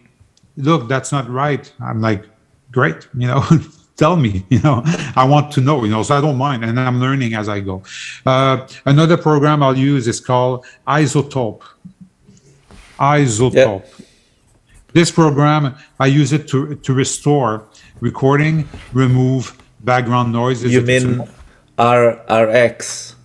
[0.55, 2.25] "Look, that's not right." I'm like,
[2.71, 3.43] "Great, you know."
[3.97, 4.81] tell me you know
[5.15, 7.59] i want to know you know so i don't mind and i'm learning as i
[7.59, 7.83] go.
[8.25, 11.63] Uh, another program i'll use is called iZotope.
[12.99, 13.53] iZotope.
[13.53, 14.07] Yep.
[14.93, 17.67] this program i use it to to restore
[17.99, 21.27] recording remove background noise you mean
[21.77, 23.15] R RX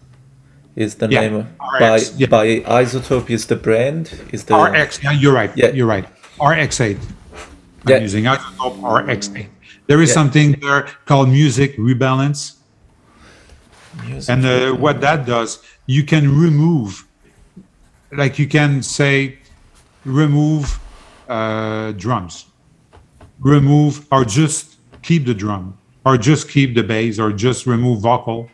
[0.77, 2.27] is the yeah, name RX, by yeah.
[2.27, 2.47] by
[2.83, 5.69] iZotope is the brand is the RX yeah you're right yeah.
[5.69, 6.07] you're right.
[6.39, 7.99] RX8 I'm yeah.
[7.99, 9.49] using iZotope RX8
[9.93, 10.15] there is yeah.
[10.15, 12.57] something there called music rebalance.
[14.07, 17.07] Music and uh, what that does, you can remove,
[18.11, 19.39] like you can say,
[20.07, 20.81] remove
[21.29, 22.47] uh, drums,
[23.41, 25.77] remove or just keep the drum,
[26.07, 28.49] or just keep the bass, or just remove vocal.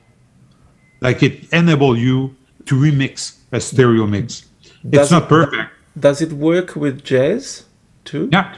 [1.01, 2.35] Like it enable you
[2.67, 4.45] to remix a stereo mix.
[4.91, 5.71] Does it's not it, perfect.
[5.97, 7.67] Does it work with jazz
[8.05, 8.29] too?
[8.33, 8.57] Yeah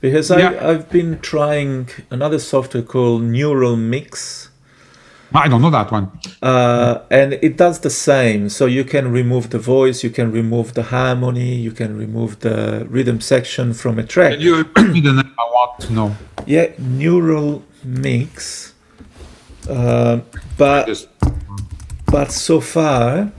[0.00, 0.50] because yeah.
[0.50, 4.50] I, I've been trying another software called Neural Mix.
[5.34, 6.10] I don't know that one.
[6.40, 8.48] Uh, and it does the same.
[8.48, 12.86] So you can remove the voice, you can remove the harmony, you can remove the
[12.88, 14.32] rhythm section from a track.
[14.32, 15.34] Can you me the name?
[15.38, 16.16] I want to know.
[16.46, 18.74] Yeah, Neural Mix.
[19.68, 20.20] Uh,
[20.56, 21.06] but
[22.06, 23.32] but so far,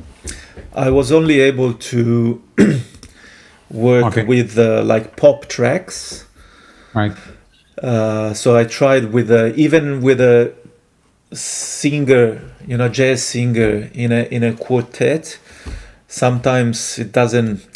[0.76, 2.44] I was only able to
[3.72, 4.26] work okay.
[4.26, 6.27] with uh, like pop tracks
[6.94, 7.14] Right.
[7.82, 10.54] Uh, so I tried with a, even with a
[11.34, 15.40] singer, you know, jazz singer in a in a quartet.
[16.08, 17.68] Sometimes it doesn't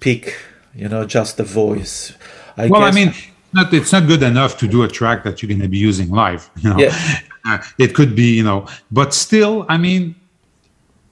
[0.00, 0.36] pick,
[0.74, 2.12] you know, just the voice.
[2.56, 3.14] I well, I mean,
[3.52, 6.10] not, it's not good enough to do a track that you're going to be using
[6.10, 6.50] live.
[6.62, 7.18] You know, yeah.
[7.44, 10.16] Uh, it could be, you know, but still, I mean,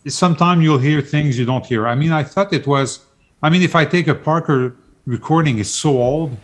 [0.08, 1.86] sometimes you'll hear things you don't hear.
[1.86, 3.00] I mean, I thought it was.
[3.40, 4.74] I mean, if I take a Parker
[5.06, 6.36] recording, it's so old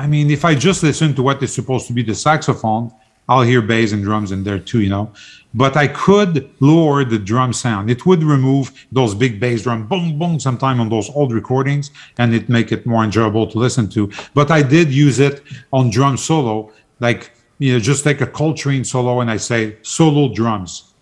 [0.00, 2.90] I mean, if I just listen to what is supposed to be the saxophone,
[3.28, 5.12] I'll hear bass and drums in there too, you know.
[5.52, 7.90] But I could lower the drum sound.
[7.90, 12.34] It would remove those big bass drum, boom, boom, sometime on those old recordings, and
[12.34, 14.10] it make it more enjoyable to listen to.
[14.32, 18.84] But I did use it on drum solo, like you know, just take a Coltrane
[18.84, 20.94] solo, and I say solo drums,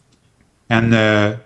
[0.70, 1.36] and uh,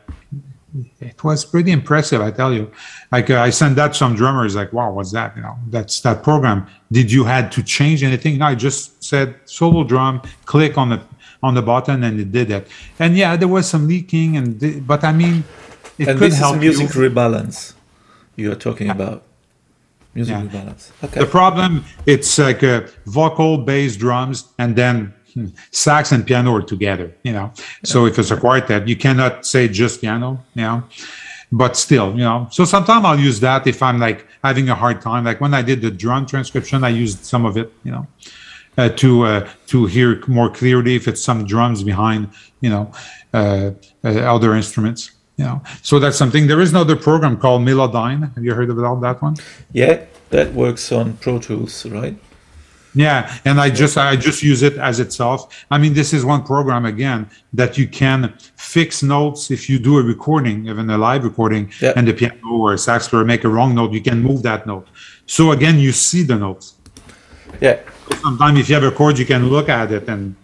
[1.00, 2.70] it was pretty impressive, I tell you.
[3.10, 5.36] Like uh, I sent that to some drummers, like, wow, what's that?
[5.36, 6.66] You know, that's that program.
[6.90, 8.38] Did you had to change anything?
[8.38, 11.02] No, I just said solo drum, click on the
[11.42, 12.68] on the button, and it did it.
[12.98, 15.44] And yeah, there was some leaking, and but I mean,
[15.98, 17.00] it and could help music you.
[17.02, 17.74] rebalance
[18.36, 18.92] you are talking yeah.
[18.92, 19.24] about.
[20.14, 20.42] Music yeah.
[20.42, 20.90] rebalance.
[21.02, 21.20] Okay.
[21.20, 25.14] The problem, it's like a vocal, bass, drums, and then
[25.70, 27.52] sax and piano are together you know?
[27.84, 30.84] So if it's a quartet you cannot say just piano you know?
[31.50, 32.48] But still you know?
[32.50, 35.24] So sometimes i'll use that if i'm like having a hard time.
[35.24, 38.06] Like when i did the drum transcription i used some of it you know?
[38.78, 42.30] Uh, to uh, to hear more clearly if it's some drums behind
[42.62, 42.90] you know
[43.34, 43.70] uh,
[44.02, 45.62] uh other instruments you know?
[45.82, 46.46] So that's something.
[46.46, 48.34] There is another program called melodyne.
[48.34, 49.36] Have you heard about that one?
[49.72, 52.16] Yeah that works on pro tools right
[52.94, 55.64] yeah, and I just I just use it as itself.
[55.70, 59.98] I mean, this is one program again that you can fix notes if you do
[59.98, 61.92] a recording, even a live recording, yeah.
[61.96, 64.86] and the piano or sax player make a wrong note, you can move that note.
[65.26, 66.74] So again, you see the notes.
[67.60, 67.80] Yeah.
[68.22, 70.36] Sometimes if you have a chord, you can look at it and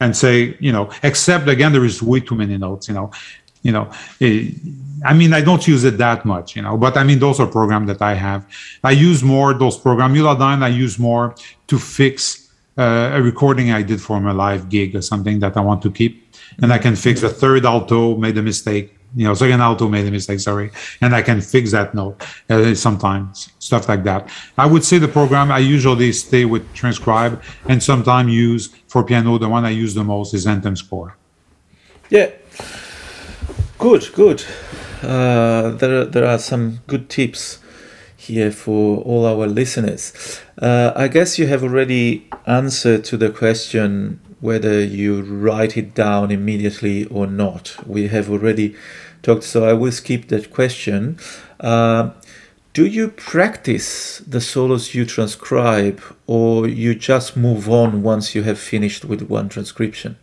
[0.00, 2.88] and say, you know, except again, there is way too many notes.
[2.88, 3.12] You know,
[3.62, 3.90] you know.
[4.20, 4.54] It,
[5.04, 7.46] I mean, I don't use it that much, you know, but I mean, those are
[7.46, 8.46] programs that I have.
[8.84, 10.16] I use more those programs.
[10.16, 11.34] Melodyne, I use more
[11.66, 15.60] to fix uh, a recording I did for my live gig or something that I
[15.60, 16.34] want to keep.
[16.60, 20.06] And I can fix the third alto made a mistake, you know, second alto made
[20.06, 20.70] a mistake, sorry.
[21.00, 24.30] And I can fix that note uh, sometimes, stuff like that.
[24.56, 29.38] I would say the program I usually stay with Transcribe and sometimes use for piano,
[29.38, 31.16] the one I use the most is Anthem Score.
[32.08, 32.30] Yeah.
[33.82, 34.44] Good, good.
[35.02, 37.58] Uh, there, there are some good tips
[38.16, 40.40] here for all our listeners.
[40.56, 46.30] Uh, I guess you have already answered to the question whether you write it down
[46.30, 47.74] immediately or not.
[47.84, 48.76] We have already
[49.24, 51.18] talked, so I will skip that question.
[51.58, 52.10] Uh,
[52.74, 58.60] do you practice the solos you transcribe, or you just move on once you have
[58.60, 60.18] finished with one transcription?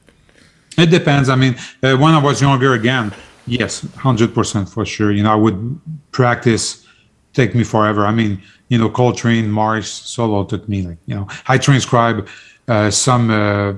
[0.77, 1.27] It depends.
[1.27, 3.11] I mean, uh, when I was younger, again,
[3.49, 5.11] Yes, hundred percent for sure.
[5.11, 5.81] You know, I would
[6.11, 6.85] practice
[7.33, 8.05] take me forever.
[8.05, 11.27] I mean, you know, Coltrane, Marsh, solo took me like you know.
[11.47, 12.27] I transcribe
[12.67, 13.71] uh, some uh,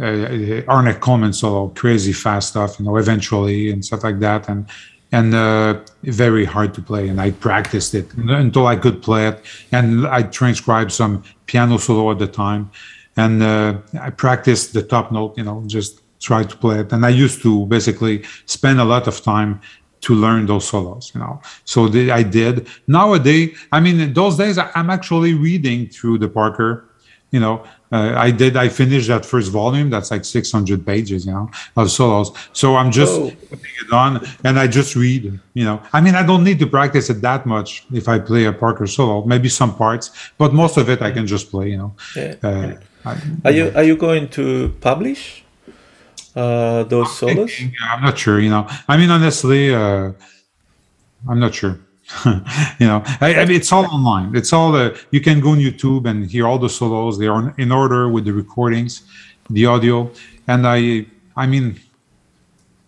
[0.00, 4.66] uh, Ornette Coleman solo, crazy fast stuff, you know, eventually and stuff like that, and
[5.12, 7.08] and uh, very hard to play.
[7.08, 12.10] And I practiced it until I could play it, and I transcribed some piano solo
[12.10, 12.70] at the time,
[13.18, 16.92] and uh, I practiced the top note, you know, just try to play it.
[16.92, 19.60] And I used to basically spend a lot of time
[20.02, 21.40] to learn those solos, you know.
[21.64, 22.66] So the, I did.
[22.86, 26.88] Nowadays, I mean, in those days, I'm actually reading through the Parker,
[27.30, 28.56] you know, uh, I did.
[28.56, 29.90] I finished that first volume.
[29.90, 32.32] That's like 600 pages, you know, of solos.
[32.54, 33.20] So I'm just
[33.50, 35.38] putting it on, and I just read.
[35.52, 38.44] You know, I mean, I don't need to practice it that much if I play
[38.46, 39.26] a Parker solo.
[39.26, 41.68] Maybe some parts, but most of it I can just play.
[41.68, 41.94] You know.
[42.16, 42.34] Yeah.
[42.42, 45.41] Uh, I, are you Are you going to publish
[46.34, 47.54] uh, those I'm solos?
[47.54, 48.40] Thinking, I'm not sure.
[48.40, 50.12] You know, I mean, honestly, uh,
[51.28, 51.78] I'm not sure.
[52.26, 54.34] you know, I, I, mean, it's all online.
[54.36, 57.18] It's all the you can go on YouTube and hear all the solos.
[57.18, 59.02] They are in order with the recordings,
[59.48, 60.10] the audio,
[60.48, 61.06] and I,
[61.36, 61.80] I mean,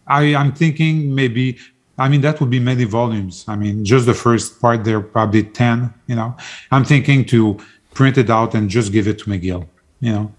[0.06, 1.58] I, I'm thinking maybe.
[1.96, 3.44] I mean, that would be many volumes.
[3.46, 5.94] I mean, just the first part, there probably ten.
[6.08, 6.36] You know,
[6.72, 7.58] I'm thinking to
[7.94, 9.66] print it out and just give it to McGill.
[10.00, 10.34] You know,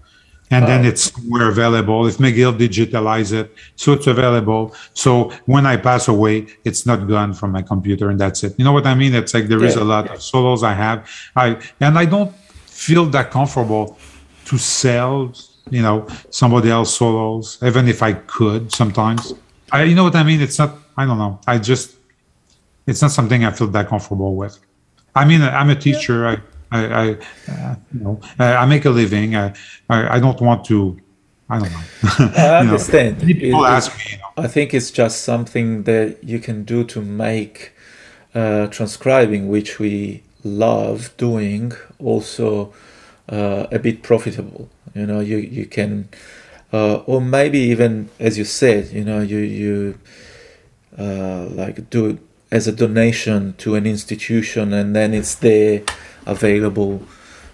[0.50, 2.06] and then it's somewhere available.
[2.06, 4.74] If McGill digitalize it, so it's available.
[4.94, 8.54] So when I pass away, it's not gone from my computer, and that's it.
[8.56, 9.14] You know what I mean?
[9.14, 9.68] It's like there yeah.
[9.68, 11.08] is a lot of solos I have.
[11.34, 12.34] I and I don't
[12.66, 13.98] feel that comfortable
[14.44, 15.32] to sell,
[15.70, 19.34] you know, somebody else solos, even if I could sometimes.
[19.72, 20.40] I, you know what I mean?
[20.40, 20.78] It's not.
[20.96, 21.40] I don't know.
[21.46, 21.96] I just,
[22.86, 24.58] it's not something I feel that comfortable with.
[25.14, 26.22] I mean, I'm a teacher.
[26.22, 26.30] Yeah.
[26.30, 27.10] I, I, I
[27.48, 29.36] uh, you know, I make a living.
[29.36, 29.54] I,
[29.88, 30.98] I, I don't want to.
[31.48, 32.32] I don't know.
[32.36, 33.20] I understand.
[33.20, 34.04] know, people it, ask me.
[34.12, 34.44] You know.
[34.44, 37.72] I think it's just something that you can do to make
[38.34, 42.74] uh, transcribing, which we love doing, also
[43.28, 44.68] uh, a bit profitable.
[44.94, 46.08] You know, you you can,
[46.72, 49.98] uh, or maybe even as you said, you know, you you
[50.98, 52.18] uh, like do it
[52.50, 55.82] as a donation to an institution, and then it's there
[56.26, 57.00] available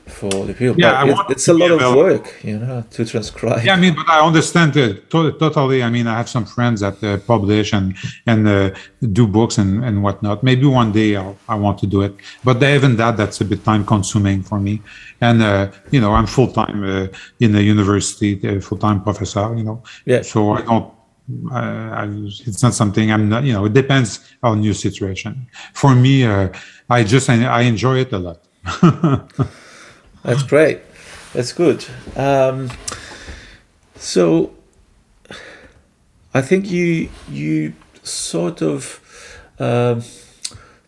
[0.06, 0.80] for the people.
[0.80, 3.64] Yeah, it, it's a lot of work, you know, to transcribe.
[3.64, 5.82] Yeah, I mean, but I understand it totally.
[5.82, 7.94] I mean, I have some friends that uh, publish and
[8.26, 8.70] and uh,
[9.12, 10.42] do books and and whatnot.
[10.42, 12.14] Maybe one day I'll, I want to do it,
[12.44, 14.82] but even that, that's a bit time consuming for me.
[15.20, 17.06] And uh, you know, I'm full time uh,
[17.40, 19.54] in the university, full time professor.
[19.56, 20.22] You know, yeah.
[20.22, 20.92] So I don't.
[21.52, 22.08] I,
[22.46, 23.44] it's not something I'm not.
[23.44, 25.46] You know, it depends on your situation.
[25.72, 26.48] For me, uh,
[26.90, 28.40] I just I, I enjoy it a lot.
[30.22, 30.80] That's great.
[31.32, 31.84] That's good.
[32.16, 32.70] Um,
[33.96, 34.54] so,
[36.34, 39.00] I think you you sort of
[39.58, 40.00] uh,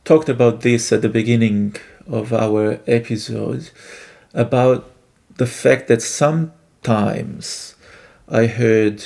[0.04, 3.70] talked about this at the beginning of our episode
[4.32, 4.90] about
[5.36, 7.74] the fact that sometimes
[8.28, 9.04] I heard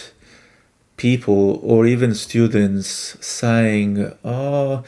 [0.96, 4.84] people or even students saying, "Oh."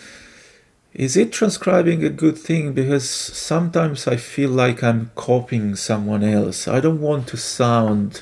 [1.01, 2.74] Is it transcribing a good thing?
[2.74, 6.68] Because sometimes I feel like I'm copying someone else.
[6.68, 8.20] I don't want to sound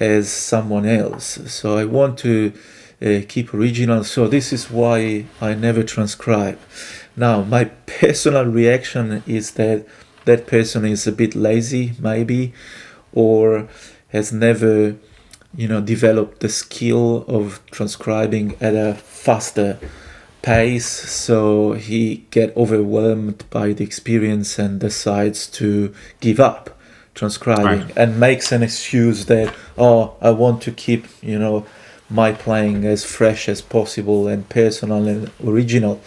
[0.00, 1.38] as someone else.
[1.52, 2.54] So I want to
[3.02, 4.04] uh, keep original.
[4.04, 6.58] So this is why I never transcribe.
[7.14, 7.64] Now, my
[8.00, 9.84] personal reaction is that
[10.24, 12.54] that person is a bit lazy, maybe,
[13.12, 13.68] or
[14.08, 14.96] has never,
[15.54, 19.78] you know, developed the skill of transcribing at a faster
[20.42, 26.78] pace so he get overwhelmed by the experience and decides to give up
[27.14, 27.96] transcribing right.
[27.96, 31.64] and makes an excuse that oh i want to keep you know
[32.10, 36.00] my playing as fresh as possible and personal and original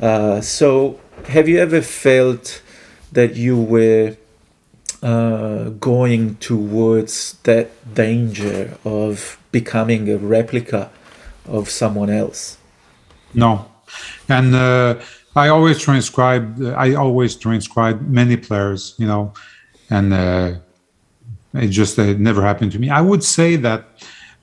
[0.00, 2.62] uh, so have you ever felt
[3.12, 4.16] that you were
[5.02, 10.90] uh, going towards that danger of becoming a replica
[11.46, 12.56] of someone else
[13.34, 13.70] no,
[14.28, 15.00] and uh,
[15.36, 16.62] I always transcribe.
[16.76, 19.32] I always transcribe many players, you know,
[19.90, 20.54] and uh,
[21.54, 22.90] it just uh, never happened to me.
[22.90, 23.86] I would say that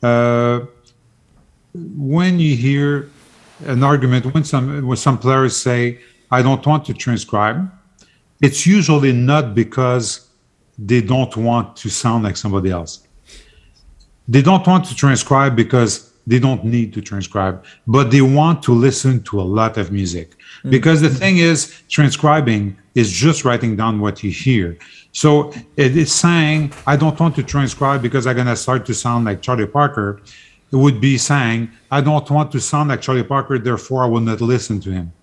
[0.04, 0.62] uh,
[1.74, 3.10] when you hear
[3.66, 6.00] an argument, when some when some players say,
[6.32, 7.70] "I don't want to transcribe,"
[8.42, 10.28] it's usually not because
[10.78, 13.08] they don't want to sound like somebody else.
[14.28, 18.74] They don't want to transcribe because they don't need to transcribe, but they want to
[18.74, 20.32] listen to a lot of music.
[20.32, 20.70] Mm-hmm.
[20.70, 24.78] Because the thing is, transcribing is just writing down what you hear.
[25.14, 28.94] So it is saying, I don't want to transcribe because I'm going to start to
[28.94, 30.22] sound like Charlie Parker.
[30.72, 34.20] It would be saying, I don't want to sound like Charlie Parker, therefore I will
[34.20, 35.14] not listen to him.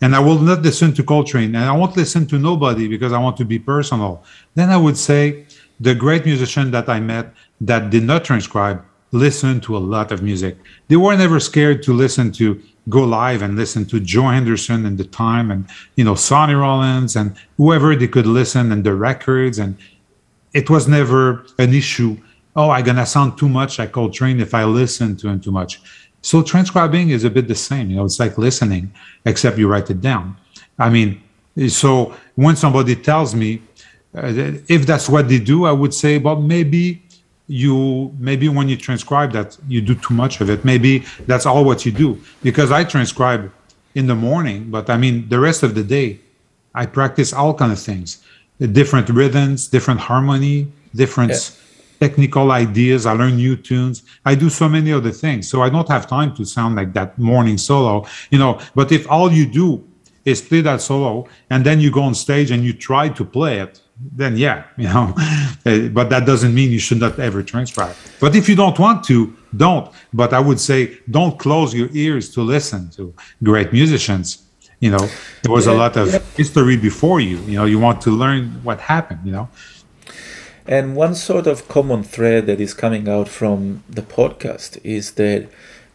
[0.00, 3.20] And I will not listen to Coltrane, and I won't listen to nobody because I
[3.20, 4.24] want to be personal.
[4.56, 5.46] Then I would say,
[5.78, 10.22] the great musician that I met that did not transcribe listened to a lot of
[10.22, 10.56] music.
[10.88, 14.98] They were never scared to listen to go live and listen to Joe Henderson and
[14.98, 19.58] the time and you know Sonny Rollins and whoever they could listen and the records
[19.58, 19.76] and
[20.52, 22.16] it was never an issue.
[22.56, 25.80] Oh, I'm gonna sound too much like Coltrane if I listen to him too much.
[26.22, 27.90] So transcribing is a bit the same.
[27.90, 28.92] You know, it's like listening,
[29.24, 30.36] except you write it down.
[30.78, 31.22] I mean,
[31.68, 33.62] so when somebody tells me
[34.14, 34.30] uh,
[34.68, 37.02] if that's what they do, I would say, well, maybe
[37.46, 40.64] you maybe when you transcribe that you do too much of it.
[40.64, 42.20] Maybe that's all what you do.
[42.42, 43.52] Because i transcribe
[43.94, 46.18] in the morning but i mean the rest of the day
[46.74, 48.22] i practice all kind of things.
[48.58, 52.08] Different rhythms different harmony different yeah.
[52.08, 53.06] technical ideas.
[53.06, 54.02] I learn new tunes.
[54.24, 55.48] I do so many other things.
[55.48, 58.60] So i don't have time to sound like that morning solo you know.
[58.74, 59.84] But if all you do
[60.24, 63.58] is play that solo and then you go on stage and you try to play
[63.58, 65.14] it then yeah, you know,
[65.66, 67.94] uh, but that doesn't mean you should not ever transcribe.
[68.20, 69.92] But if you don't want to, don't.
[70.12, 74.42] But I would say don't close your ears to listen to great musicians.
[74.80, 75.08] You know,
[75.42, 76.18] there was yeah, a lot of yeah.
[76.36, 77.38] history before you.
[77.42, 79.20] You know, you want to learn what happened.
[79.24, 79.48] You know.
[80.66, 85.48] And one sort of common thread that is coming out from the podcast is that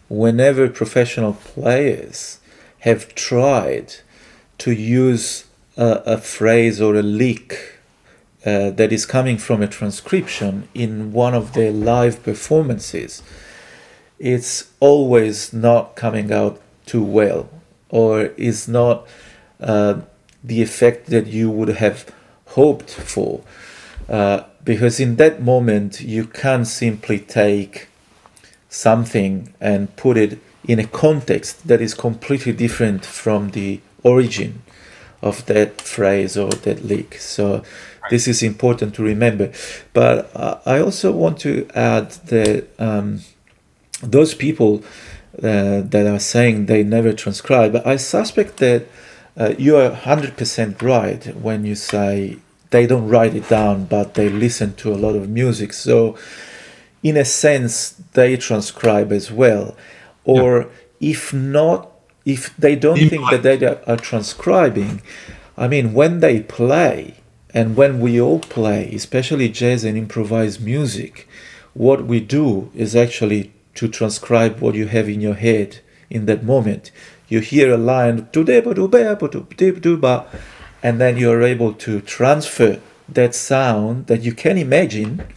[0.09, 2.39] whenever professional players
[2.79, 3.95] have tried
[4.57, 5.45] to use
[5.77, 7.76] a, a phrase or a lick
[8.45, 13.23] uh, that is coming from a transcription in one of their live performances,
[14.19, 17.49] it's always not coming out too well
[17.89, 19.07] or is not
[19.59, 20.01] uh,
[20.43, 22.13] the effect that you would have
[22.47, 23.41] hoped for.
[24.09, 27.87] Uh, because in that moment, you can't simply take
[28.69, 34.61] something and put it in a context that is completely different from the origin
[35.21, 37.15] of that phrase or that lick.
[37.15, 37.63] So
[38.09, 39.51] this is important to remember.
[39.93, 43.21] But uh, I also want to add that um,
[44.01, 44.83] those people
[45.37, 48.87] uh, that are saying they never transcribe, I suspect that
[49.37, 52.37] uh, you are 100% right when you say
[52.71, 55.73] they don't write it down, but they listen to a lot of music.
[55.73, 56.17] So,
[57.03, 59.75] in a sense, they transcribe as well.
[60.25, 60.61] Or
[60.99, 61.11] yeah.
[61.11, 61.91] if not,
[62.25, 65.01] if they don't think that they are transcribing,
[65.57, 67.15] I mean, when they play,
[67.53, 71.27] and when we all play, especially jazz and improvised music,
[71.73, 75.79] what we do is actually to transcribe what you have in your head
[76.09, 76.91] in that moment.
[77.27, 78.27] You hear a line,
[80.83, 82.79] and then you're able to transfer
[83.09, 85.27] that sound that you can imagine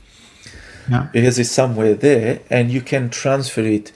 [0.90, 1.08] yeah.
[1.12, 3.92] because it's somewhere there, and you can transfer it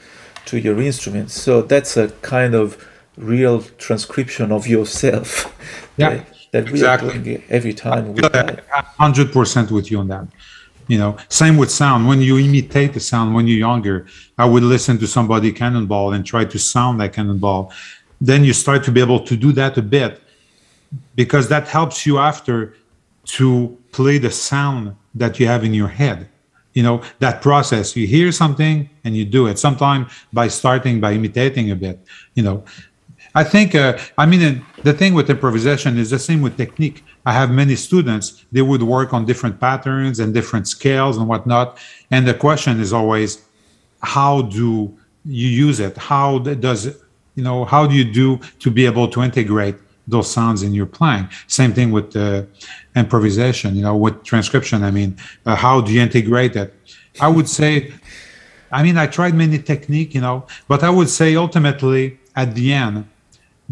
[0.46, 1.30] to your instrument.
[1.30, 2.86] So that's a kind of
[3.16, 5.50] real transcription of yourself.
[5.96, 6.24] Yeah
[6.54, 7.08] that we exactly.
[7.08, 8.56] are doing every time we play.
[9.04, 10.26] Hundred percent with you on that.
[10.86, 12.06] You know, same with sound.
[12.06, 14.06] When you imitate the sound when you're younger,
[14.38, 17.72] I would listen to somebody Cannonball and try to sound like Cannonball.
[18.20, 20.22] Then you start to be able to do that a bit
[21.16, 22.76] because that helps you after
[23.38, 26.28] to play the sound that you have in your head.
[26.74, 27.96] You know, that process.
[27.96, 29.58] You hear something and you do it.
[29.58, 31.98] Sometimes by starting by imitating a bit,
[32.34, 32.64] you know,
[33.34, 37.04] I think, uh, I mean, the thing with improvisation is the same with technique.
[37.26, 41.78] I have many students, they would work on different patterns and different scales and whatnot.
[42.10, 43.42] And the question is always,
[44.02, 45.96] how do you use it?
[45.96, 46.86] How does
[47.34, 49.76] you know, how do you do to be able to integrate
[50.06, 51.28] those sounds in your playing?
[51.48, 52.42] Same thing with uh,
[52.94, 54.84] improvisation, you know, with transcription.
[54.84, 56.72] I mean, uh, how do you integrate it?
[57.20, 57.92] I would say,
[58.70, 62.72] I mean, I tried many technique, you know, but I would say ultimately at the
[62.72, 63.06] end,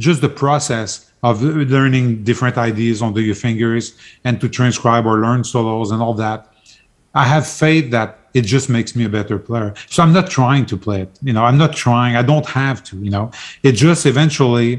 [0.03, 5.45] just the process of learning different ideas under your fingers and to transcribe or learn
[5.45, 6.53] solos and all that.
[7.15, 9.75] I have faith that it just makes me a better player.
[9.89, 12.83] So i'm not trying to play it you know i'm not trying i don't have
[12.89, 13.31] to you know.
[13.63, 14.71] It just eventually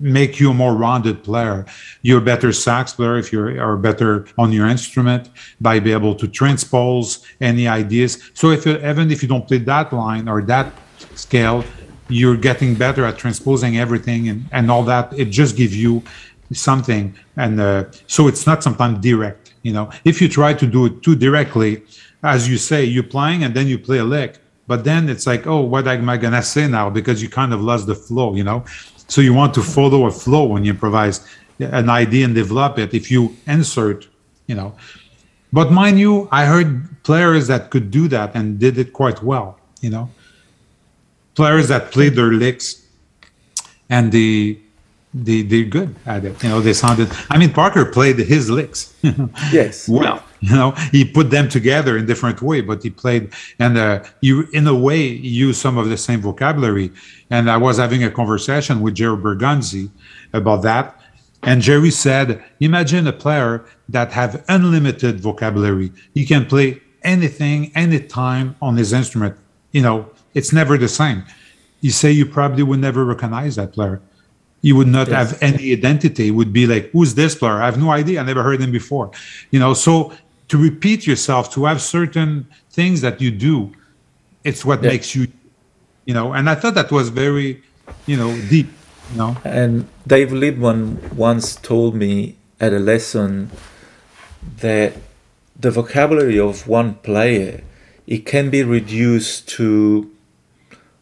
[0.00, 1.66] make you a more rounded player.
[2.02, 6.14] You're a better sax player if you're are better on your instrument by be able
[6.16, 8.30] to transpose any ideas.
[8.34, 10.72] So if you, even if you don't play that line or that
[11.14, 11.64] scale
[12.08, 15.12] you're getting better at transposing everything and, and all that.
[15.18, 16.02] It just gives you
[16.52, 17.14] something.
[17.36, 19.90] And uh, so it's not sometimes direct, you know.
[20.04, 21.82] If you try to do it too directly,
[22.22, 25.46] as you say, you're playing and then you play a lick, but then it's like,
[25.46, 26.90] oh, what am I to say now?
[26.90, 28.64] Because you kind of lost the flow, you know.
[29.08, 31.26] So you want to follow a flow when you improvise
[31.58, 32.92] an idea and develop it.
[32.92, 34.06] If you insert,
[34.46, 34.74] you know.
[35.50, 39.58] But mind you, I heard players that could do that and did it quite well,
[39.80, 40.10] you know
[41.40, 42.66] players that played their licks
[43.88, 44.58] and they
[45.26, 46.34] they they're good at it.
[46.42, 47.08] You know, they sounded.
[47.30, 48.80] I mean, Parker played his licks.
[49.58, 49.88] yes.
[49.88, 53.24] Well, You know, he put them together in different way, but he played
[53.64, 55.00] and uh, you in a way
[55.44, 56.88] used some of the same vocabulary.
[57.34, 59.84] And I was having a conversation with Jerry Bergonzi
[60.40, 60.86] about that.
[61.50, 62.28] And Jerry said,
[62.68, 65.88] imagine a player that have unlimited vocabulary.
[66.18, 66.68] He can play
[67.14, 69.34] anything, anytime on his instrument.
[69.76, 69.96] You know,
[70.38, 71.24] it's never the same.
[71.80, 74.00] You say you probably would never recognize that player.
[74.62, 75.16] You would not yes.
[75.16, 76.28] have any identity.
[76.28, 77.58] It would be like, who's this player?
[77.62, 78.20] I have no idea.
[78.20, 79.10] I never heard him before.
[79.50, 80.12] You know, so
[80.50, 83.72] to repeat yourself, to have certain things that you do,
[84.44, 84.90] it's what yeah.
[84.90, 85.26] makes you,
[86.06, 86.32] you know.
[86.32, 87.62] And I thought that was very,
[88.06, 88.68] you know, deep.
[89.12, 89.36] You know.
[89.44, 93.50] And Dave Liebman once told me at a lesson
[94.58, 94.94] that
[95.58, 97.62] the vocabulary of one player
[98.08, 100.10] it can be reduced to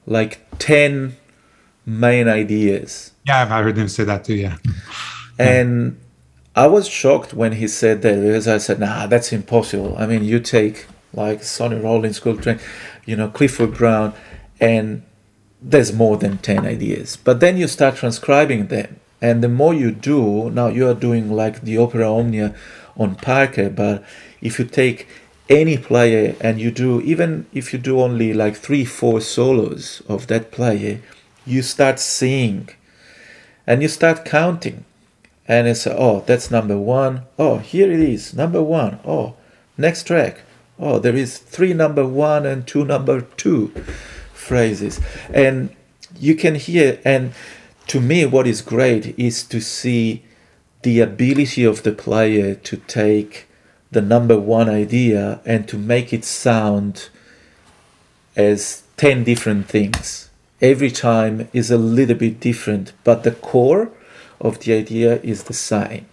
[0.06, 1.16] like 10
[1.84, 4.56] main ideas yeah i've heard him say that too yeah
[5.38, 5.98] and
[6.56, 9.94] I was shocked when he said that because I said, nah, that's impossible.
[9.98, 12.58] I mean, you take like Sonny Rollins, Coltrane,
[13.04, 14.14] you know, Clifford Brown,
[14.58, 15.02] and
[15.60, 17.18] there's more than 10 ideas.
[17.18, 19.00] But then you start transcribing them.
[19.20, 22.54] And the more you do, now you are doing like the Opera Omnia
[22.96, 24.02] on Parker, but
[24.40, 25.08] if you take
[25.48, 30.26] any player and you do, even if you do only like three, four solos of
[30.26, 31.00] that player,
[31.44, 32.68] you start seeing
[33.66, 34.84] and you start counting.
[35.48, 37.22] And it's oh that's number one.
[37.38, 38.98] Oh here it is number one.
[39.04, 39.36] Oh
[39.78, 40.40] next track.
[40.78, 43.68] Oh there is three number one and two number two
[44.34, 45.00] phrases.
[45.32, 45.74] And
[46.18, 47.32] you can hear and
[47.86, 50.24] to me what is great is to see
[50.82, 53.46] the ability of the player to take
[53.90, 57.08] the number one idea and to make it sound
[58.34, 60.30] as 10 different things
[60.60, 63.90] every time is a little bit different but the core
[64.40, 66.06] of the idea is the same.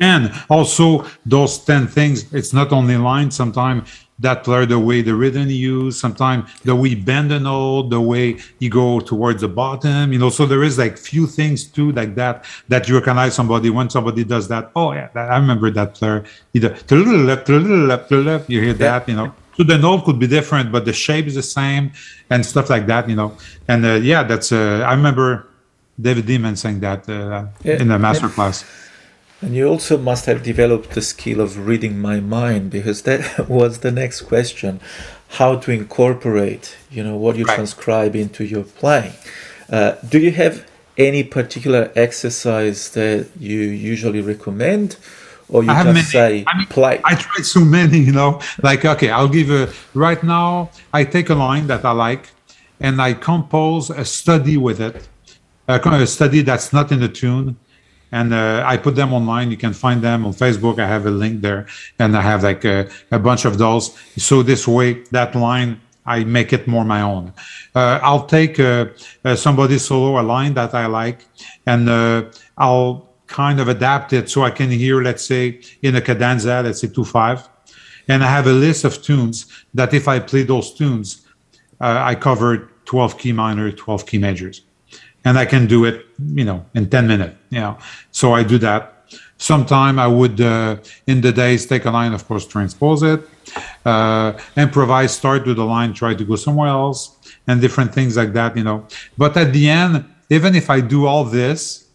[0.00, 5.14] And also those 10 things, it's not only lines, sometimes that player, the way the
[5.14, 9.48] rhythm you use, sometimes the way bend the note, the way you go towards the
[9.48, 13.34] bottom, you know, so there is like few things too like that, that you recognize
[13.34, 14.70] somebody when somebody does that.
[14.76, 16.24] Oh yeah, that, I remember that player.
[16.52, 19.34] Either to little left, to little left, to left, you hear that, you know.
[19.56, 21.92] So the note could be different, but the shape is the same
[22.30, 23.36] and stuff like that, you know.
[23.68, 25.48] And uh, yeah, that's, uh, I remember
[26.00, 28.64] David Liebman saying that uh, in the master class.
[29.44, 33.80] And you also must have developed the skill of reading my mind because that was
[33.80, 34.80] the next question:
[35.40, 37.56] how to incorporate, you know, what you right.
[37.56, 39.12] transcribe into your playing.
[39.68, 40.66] Uh, do you have
[40.96, 44.96] any particular exercise that you usually recommend?
[45.50, 47.02] Or you just many, say I mean, play.
[47.04, 48.40] I tried so many, you know.
[48.62, 50.70] Like, okay, I'll give a right now.
[50.90, 52.30] I take a line that I like,
[52.80, 55.06] and I compose a study with it
[55.68, 57.56] a study that's not in the tune
[58.14, 59.50] and uh, I put them online.
[59.50, 60.78] You can find them on Facebook.
[60.78, 61.66] I have a link there,
[61.98, 63.84] and I have like a, a bunch of those.
[64.16, 67.32] So this way, that line I make it more my own.
[67.74, 68.86] Uh, I'll take uh,
[69.24, 71.20] uh somebody solo a line that I like,
[71.66, 75.44] and uh, I'll kind of adapt it so I can hear, let's say,
[75.82, 77.38] in a cadenza, let's say two five,
[78.06, 79.36] and I have a list of tunes
[79.78, 81.08] that if I play those tunes,
[81.80, 84.63] uh, I cover twelve key minor, twelve key majors
[85.24, 87.78] and I can do it, you know, in 10 minutes, you know.
[88.12, 88.90] So I do that.
[89.38, 93.20] Sometime I would, uh, in the days, take a line, of course, transpose it,
[93.84, 97.16] uh, improvise, start with the line, try to go somewhere else,
[97.46, 98.86] and different things like that, you know.
[99.18, 101.86] But at the end, even if I do all this,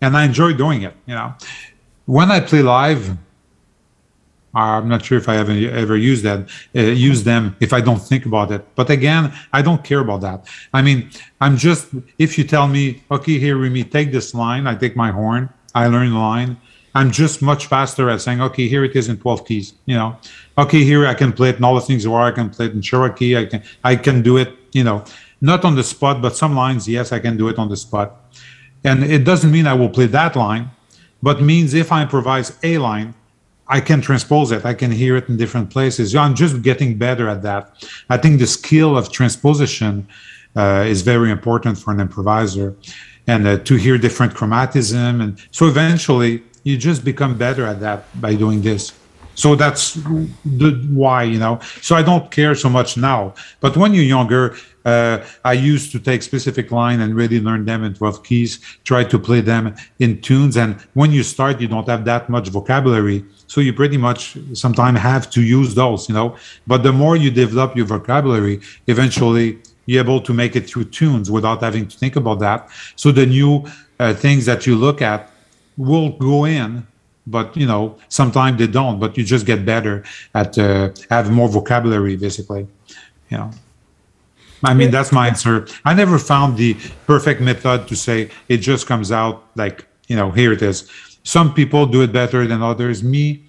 [0.00, 1.34] and I enjoy doing it, you know,
[2.06, 3.16] when I play live,
[4.54, 7.98] I'm not sure if I ever ever use that uh, use them if I don't
[7.98, 8.64] think about it.
[8.74, 10.46] But again, I don't care about that.
[10.72, 11.88] I mean, I'm just
[12.18, 14.66] if you tell me, okay, here Rémi, take this line.
[14.66, 15.48] I take my horn.
[15.74, 16.56] I learn the line.
[16.96, 19.74] I'm just much faster at saying, okay, here it is in 12 keys.
[19.86, 20.16] You know,
[20.56, 22.72] okay, here I can play it in all the things where I can play it
[22.72, 23.36] in Cherokee.
[23.36, 24.54] I can I can do it.
[24.72, 25.04] You know,
[25.40, 28.20] not on the spot, but some lines, yes, I can do it on the spot.
[28.84, 30.70] And it doesn't mean I will play that line,
[31.22, 33.14] but means if I improvise a line
[33.68, 34.64] I can transpose it.
[34.64, 36.14] I can hear it in different places.
[36.14, 37.62] I'm just getting better at that.
[38.10, 40.06] I think the skill of transposition
[40.56, 42.76] uh, is very important for an improviser,
[43.26, 48.04] and uh, to hear different chromatism, and so eventually you just become better at that
[48.20, 48.92] by doing this.
[49.34, 51.58] So that's the why, you know.
[51.80, 53.34] So I don't care so much now.
[53.60, 57.84] But when you're younger, uh, I used to take specific line and really learn them
[57.84, 60.56] in 12 keys, try to play them in tunes.
[60.56, 63.24] And when you start, you don't have that much vocabulary.
[63.46, 66.36] So you pretty much sometimes have to use those, you know.
[66.66, 71.30] But the more you develop your vocabulary, eventually you're able to make it through tunes
[71.30, 72.68] without having to think about that.
[72.96, 73.64] So the new
[73.98, 75.30] uh, things that you look at
[75.76, 76.86] will go in
[77.26, 78.98] but you know sometimes they don't.
[78.98, 80.04] But you just get better
[80.34, 82.66] at uh, have more vocabulary, basically.
[83.30, 83.50] You know.
[84.64, 85.66] I mean, that's my answer.
[85.84, 86.74] I never found the
[87.06, 90.90] perfect method to say it just comes out like, you know, here it is.
[91.22, 93.02] Some people do it better than others.
[93.02, 93.42] Me,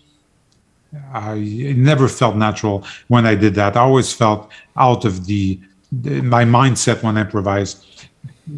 [1.13, 3.77] I it never felt natural when I did that.
[3.77, 5.59] I always felt out of the,
[5.91, 7.85] the my mindset when I improvise.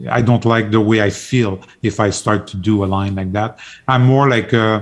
[0.10, 3.32] I don't like the way I feel if I start to do a line like
[3.32, 3.60] that.
[3.88, 4.82] I'm more like uh,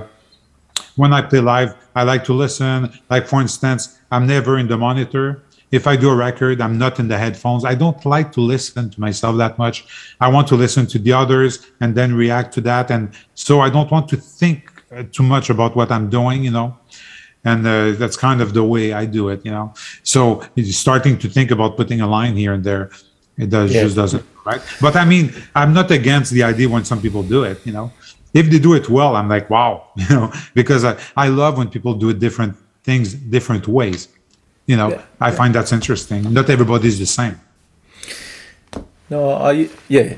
[0.96, 2.92] when I play live, I like to listen.
[3.08, 5.42] Like for instance, I'm never in the monitor.
[5.72, 7.64] If I do a record, I'm not in the headphones.
[7.64, 9.84] I don't like to listen to myself that much.
[10.20, 12.90] I want to listen to the others and then react to that.
[12.90, 16.52] And so I don't want to think uh, too much about what I'm doing, you
[16.52, 16.78] know.
[17.44, 19.74] And uh, that's kind of the way I do it, you know.
[20.02, 22.90] So starting to think about putting a line here and there,
[23.36, 23.82] it does yeah.
[23.82, 24.62] just doesn't right.
[24.80, 27.92] But I mean, I'm not against the idea when some people do it, you know.
[28.36, 31.68] If they do it well, I'm like, wow, you know, because I, I love when
[31.68, 34.08] people do it different things different ways
[34.66, 35.02] you know, yeah.
[35.20, 36.32] I find that's interesting.
[36.32, 37.40] Not everybody is the same.
[39.08, 40.16] No, I yeah,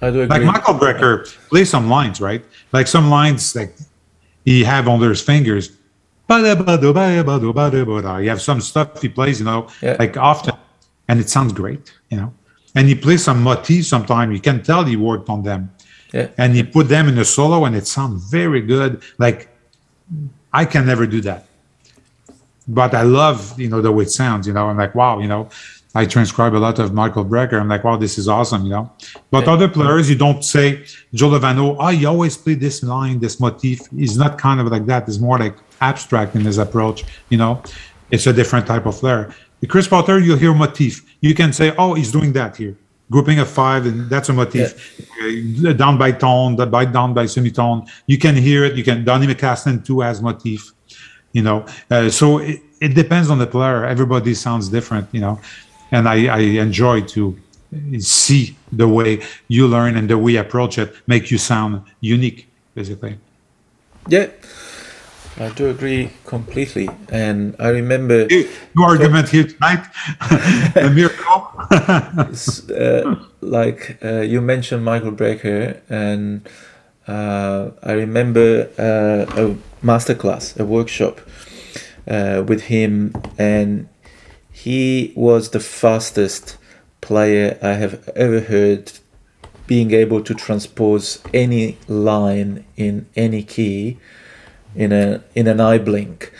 [0.00, 0.26] I do agree.
[0.26, 2.44] Like Michael Brecker plays some lines, right?
[2.72, 3.74] Like some lines like
[4.44, 5.72] he have under his fingers.
[6.30, 9.96] You have some stuff he plays, you know, yeah.
[9.98, 10.54] like often,
[11.08, 12.32] and it sounds great, you know.
[12.74, 14.32] And he plays some motifs sometimes.
[14.34, 15.72] You can tell he worked on them.
[16.12, 16.28] Yeah.
[16.38, 19.02] And he put them in a solo, and it sounds very good.
[19.18, 19.48] Like
[20.52, 21.48] I can never do that
[22.68, 25.26] but I love, you know, the way it sounds, you know, I'm like, wow, you
[25.26, 25.48] know,
[25.94, 27.58] I transcribe a lot of Michael Brecker.
[27.58, 28.92] I'm like, wow, this is awesome, you know.
[29.30, 29.52] But yeah.
[29.54, 30.84] other players, you don't say
[31.14, 33.80] Joe Lovano, oh, he always play this line, this motif.
[33.90, 35.08] He's not kind of like that.
[35.08, 37.62] It's more like abstract in his approach, you know.
[38.10, 39.34] It's a different type of player.
[39.60, 41.04] The Chris Potter, you'll hear motif.
[41.20, 42.76] You can say, oh, he's doing that here.
[43.10, 45.08] Grouping of five, and that's a motif.
[45.20, 45.70] Yeah.
[45.70, 47.86] Uh, down by tone, by down by semitone.
[48.06, 48.76] You can hear it.
[48.76, 50.72] You can Donny McCaslin too has motif
[51.32, 55.38] you know uh, so it, it, depends on the player everybody sounds different you know
[55.90, 57.38] and I, I enjoy to
[57.98, 62.48] see the way you learn and the way you approach it make you sound unique
[62.74, 63.18] basically
[64.08, 64.26] yeah
[65.40, 69.86] I do agree completely, and I remember your argument here tonight,
[70.76, 71.48] a miracle.
[71.70, 76.48] uh, like uh, you mentioned, Michael Brecker, and
[77.06, 81.20] uh, I remember uh, a masterclass, a workshop
[82.08, 83.88] uh, with him, and
[84.50, 86.56] he was the fastest
[87.00, 88.90] player I have ever heard
[89.68, 93.98] being able to transpose any line in any key
[94.74, 96.32] in a in an eye blink.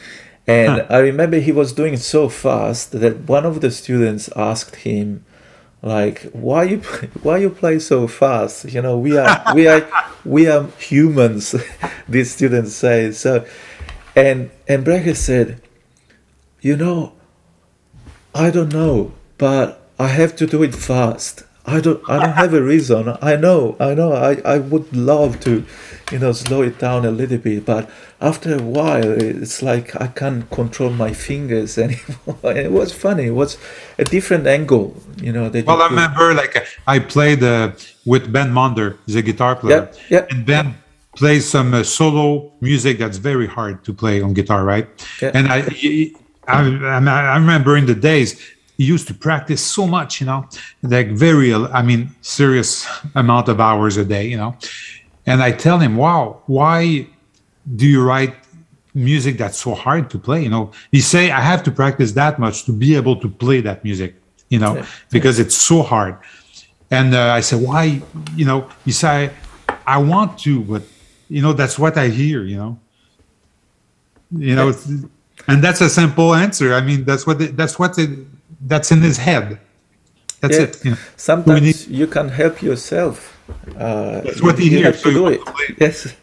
[0.46, 0.86] And huh.
[0.88, 5.24] I remember he was doing it so fast that one of the students asked him,
[5.82, 6.78] like why you
[7.22, 9.86] why you play so fast you know we are we are
[10.24, 11.54] we are humans
[12.08, 13.44] these students say so
[14.16, 15.60] and and Brecker said
[16.60, 17.12] you know
[18.34, 22.54] i don't know but i have to do it fast i don't i don't have
[22.54, 23.16] a reason.
[23.22, 24.12] I know i know.
[24.12, 25.64] I i would love to
[26.12, 27.90] you know slow it down a little bit but
[28.20, 32.52] after a while it's like i can't control my fingers anymore.
[32.64, 33.26] It was funny.
[33.26, 33.58] It was
[33.98, 36.54] a different angle you know that well i remember like
[36.86, 37.72] i played uh,
[38.06, 39.90] with ben monder he's a guitar player.
[40.08, 40.26] Yeah, yeah.
[40.30, 40.66] and ben
[41.16, 44.86] plays some uh, solo music that's very hard to play on guitar right?
[45.22, 45.32] Yeah.
[45.34, 45.58] and i
[46.48, 46.60] I,
[47.34, 48.40] I remember in the days
[48.84, 50.48] used to practice so much you know
[50.82, 54.56] like very i mean serious amount of hours a day you know
[55.28, 57.06] and I tell him, wow, why
[57.76, 58.34] do you write
[58.94, 60.42] music that's so hard to play?
[60.42, 63.60] You know, he say, I have to practice that much to be able to play
[63.60, 64.14] that music,
[64.48, 66.16] you know, because it's so hard.
[66.90, 68.00] And uh, I said, why,
[68.34, 69.30] you know, he say,
[69.86, 70.82] I want to, but,
[71.28, 72.78] you know, that's what I hear, you know.
[74.30, 74.72] You know,
[75.46, 76.72] and that's a simple answer.
[76.72, 78.10] I mean, that's what, it, that's what, it,
[78.60, 79.58] that's in his head.
[80.40, 80.64] That's yeah.
[80.64, 80.84] it.
[80.84, 80.96] You know?
[81.16, 83.38] Sometimes need, you can help yourself
[83.76, 85.00] uh, That's what he hears.
[85.00, 85.40] So do it.
[85.78, 86.14] Yes.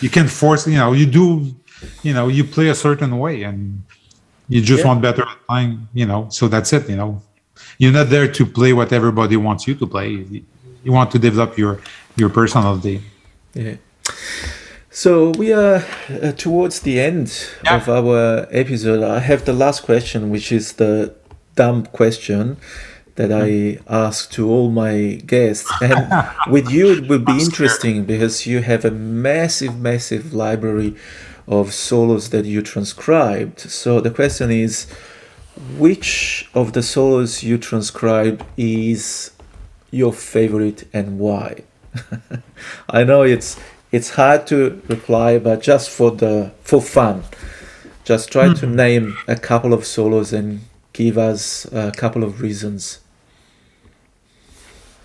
[0.00, 0.66] You can force.
[0.66, 1.54] You know, you do.
[2.02, 3.82] You know, you play a certain way, and
[4.48, 4.88] you just yeah.
[4.88, 5.88] want better time.
[5.94, 6.88] You know, so that's it.
[6.88, 7.22] You know,
[7.78, 10.08] you're not there to play what everybody wants you to play.
[10.84, 11.80] You want to develop your
[12.16, 13.02] your personality.
[13.54, 13.76] Yeah.
[14.90, 15.84] So we are
[16.22, 17.76] uh, towards the end yeah.
[17.76, 19.02] of our episode.
[19.02, 21.14] I have the last question, which is the
[21.60, 22.56] dumb question
[23.16, 25.70] that I ask to all my guests.
[25.82, 26.08] And
[26.50, 30.96] with you, it will be interesting because you have a massive, massive library
[31.46, 33.60] of solos that you transcribed.
[33.60, 34.86] So the question is
[35.76, 39.32] which of the solos you transcribed is
[39.90, 41.64] your favorite and why?
[42.88, 43.60] I know it's
[43.92, 47.24] it's hard to reply, but just for the for fun,
[48.04, 48.58] just try mm.
[48.60, 50.60] to name a couple of solos and
[50.92, 53.00] give us a couple of reasons.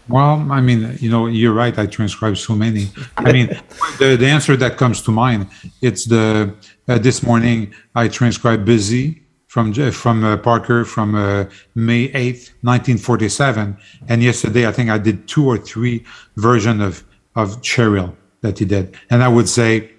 [0.07, 1.77] Well, I mean, you know, you're right.
[1.77, 2.89] I transcribe so many.
[3.17, 3.47] I mean,
[3.99, 5.47] the, the answer that comes to mind,
[5.81, 6.53] it's the
[6.87, 12.99] uh, this morning I transcribed "Buzzy" from from uh, Parker from uh, May eighth, nineteen
[12.99, 13.77] forty seven,
[14.07, 16.05] and yesterday I think I did two or three
[16.37, 17.03] version of
[17.35, 19.89] of Cheryl that he did, and I would say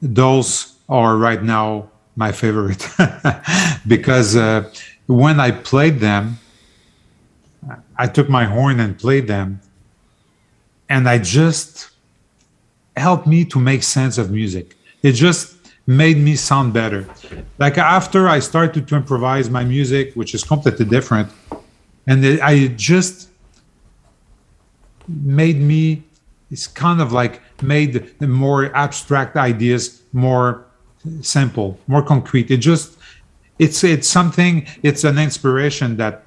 [0.00, 2.86] those are right now my favorite
[3.86, 4.70] because uh,
[5.12, 6.38] when I played them
[7.96, 9.60] I took my horn and played them,
[10.88, 11.90] and I just
[12.96, 14.76] helped me to make sense of music.
[15.02, 15.56] It just
[15.86, 17.08] made me sound better.
[17.58, 21.28] Like after I started to improvise my music, which is completely different,
[22.06, 23.28] and it, I just
[25.08, 26.02] made me.
[26.50, 30.66] It's kind of like made the more abstract ideas more
[31.22, 32.50] simple, more concrete.
[32.50, 32.98] It just
[33.58, 34.66] it's it's something.
[34.82, 36.24] It's an inspiration that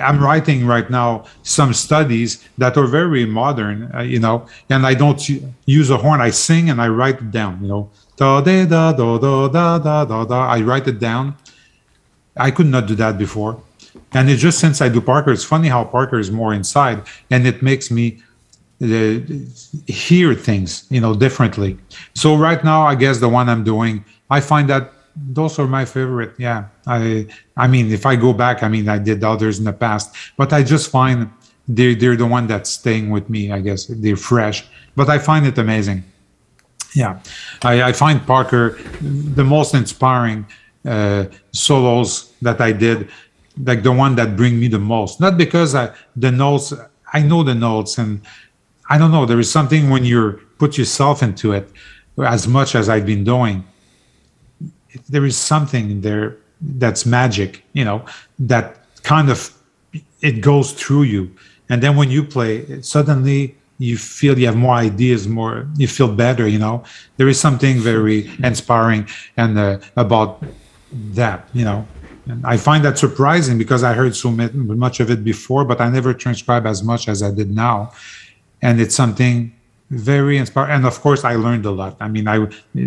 [0.00, 4.94] I'm writing right now some studies that are very modern, uh, you know, and I
[4.94, 5.20] don't
[5.66, 6.20] use a horn.
[6.20, 9.78] I sing and I write it down, you know, da da da da da da
[9.78, 10.46] da da da.
[10.46, 11.36] I write it down.
[12.36, 13.60] I could not do that before,
[14.12, 15.30] and it's just since I do Parker.
[15.32, 18.22] It's funny how Parker is more inside, and it makes me
[18.82, 19.18] uh,
[19.86, 21.78] hear things, you know, differently.
[22.14, 25.84] So right now, I guess the one I'm doing, I find that those are my
[25.84, 26.34] favorite.
[26.38, 29.72] Yeah, I I mean, if I go back, I mean, I did others in the
[29.72, 31.30] past, but I just find
[31.68, 33.52] they're they're the one that's staying with me.
[33.52, 36.04] I guess they're fresh, but I find it amazing.
[36.94, 37.20] Yeah,
[37.62, 40.46] I, I find Parker the most inspiring
[40.84, 43.08] uh, solos that I did,
[43.64, 45.20] like the one that bring me the most.
[45.20, 46.72] Not because I the notes
[47.12, 48.20] I know the notes and
[48.90, 49.24] I don't know.
[49.24, 51.70] There is something when you put yourself into it
[52.18, 53.64] as much as I've been doing
[55.08, 58.04] there is something there that's magic, you know,
[58.38, 59.52] that kind of
[60.20, 61.30] it goes through you.
[61.68, 66.08] And then when you play, suddenly you feel you have more ideas, more you feel
[66.08, 66.46] better.
[66.48, 66.84] You know,
[67.16, 70.42] there is something very inspiring and uh, about
[70.92, 71.48] that.
[71.52, 71.86] You know,
[72.26, 75.88] and I find that surprising because I heard so much of it before, but I
[75.90, 77.92] never transcribe as much as I did now,
[78.62, 79.52] and it's something
[79.90, 81.96] very inspiring and of course i learned a lot.
[82.00, 82.36] I mean i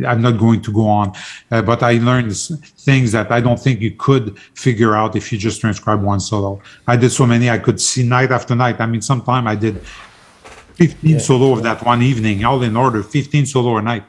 [0.09, 1.13] i'm not going to go on
[1.51, 5.37] uh, but i learned things that i don't think you could figure out if you
[5.37, 6.61] just transcribe one solo.
[6.87, 8.81] I did so many i could see night after night.
[8.81, 11.17] I mean sometime i did 15 yeah.
[11.19, 14.03] solo of that one evening all in order 15 solo a night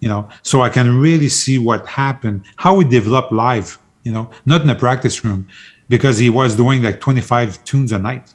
[0.00, 0.28] you know?
[0.42, 4.30] So i can really see what happened how we develop live you know?
[4.44, 5.48] Not in a practice room
[5.88, 8.34] because he was doing like 25 tunes a night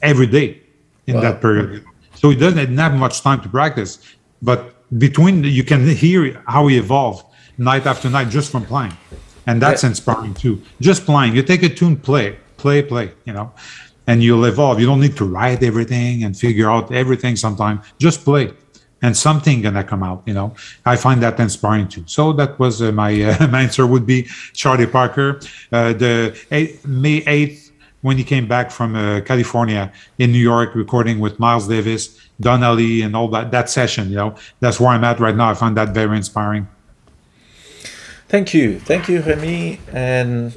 [0.00, 0.62] every day
[1.08, 1.22] in wow.
[1.22, 1.84] that period
[2.16, 3.98] so he doesn't have much time to practice.
[4.42, 7.24] But between you can hear how he evolved
[7.58, 8.96] night after night just from playing,
[9.46, 10.62] and that's inspiring too.
[10.80, 13.12] Just playing, you take a tune, play, play, play.
[13.24, 13.52] You know,
[14.06, 14.80] and you'll evolve.
[14.80, 17.36] You don't need to write everything and figure out everything.
[17.36, 18.52] Sometimes just play,
[19.02, 20.22] and something gonna come out.
[20.26, 20.54] You know,
[20.84, 22.04] I find that inspiring too.
[22.06, 25.40] So that was uh, my uh, my answer would be Charlie Parker.
[25.72, 27.65] Uh, the eight, May eighth
[28.06, 32.02] when he came back from uh, California in New York, recording with Miles Davis,
[32.40, 34.04] Donna Lee, and all that that session.
[34.12, 34.30] You know,
[34.60, 35.48] that's where I'm at right now.
[35.50, 36.68] I find that very inspiring.
[38.28, 40.54] Thank you, thank you, Rémi, and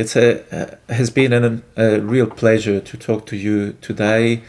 [0.00, 0.26] it's a
[0.58, 4.42] uh, has been an, a real pleasure to talk to you today.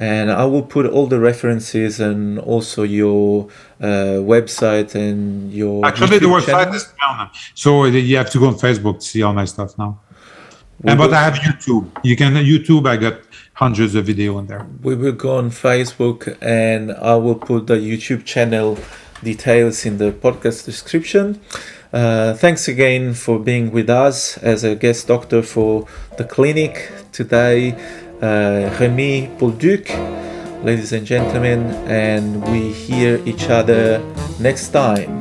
[0.00, 3.48] And I will put all the references and also your
[3.80, 5.84] uh, website and your.
[5.84, 6.74] Actually, YouTube the website channel.
[6.74, 7.30] is down.
[7.54, 10.00] So you have to go on Facebook to see all my stuff now.
[10.84, 11.90] And, but I have YouTube.
[12.04, 12.88] You can YouTube.
[12.88, 13.20] I got
[13.54, 14.64] hundreds of video in there.
[14.82, 18.78] We will go on Facebook, and I will put the YouTube channel
[19.22, 21.40] details in the podcast description.
[21.92, 25.86] Uh, thanks again for being with us as a guest doctor for
[26.18, 27.72] the clinic today,
[28.20, 29.88] uh, Rémi Bolduc,
[30.62, 34.00] ladies and gentlemen, and we hear each other
[34.38, 35.20] next time.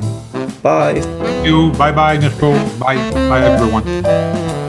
[0.61, 0.99] Bye.
[1.01, 1.71] Thank you.
[1.71, 2.53] Bye bye, Nico.
[2.77, 2.97] Bye.
[3.11, 4.66] Bye, everyone.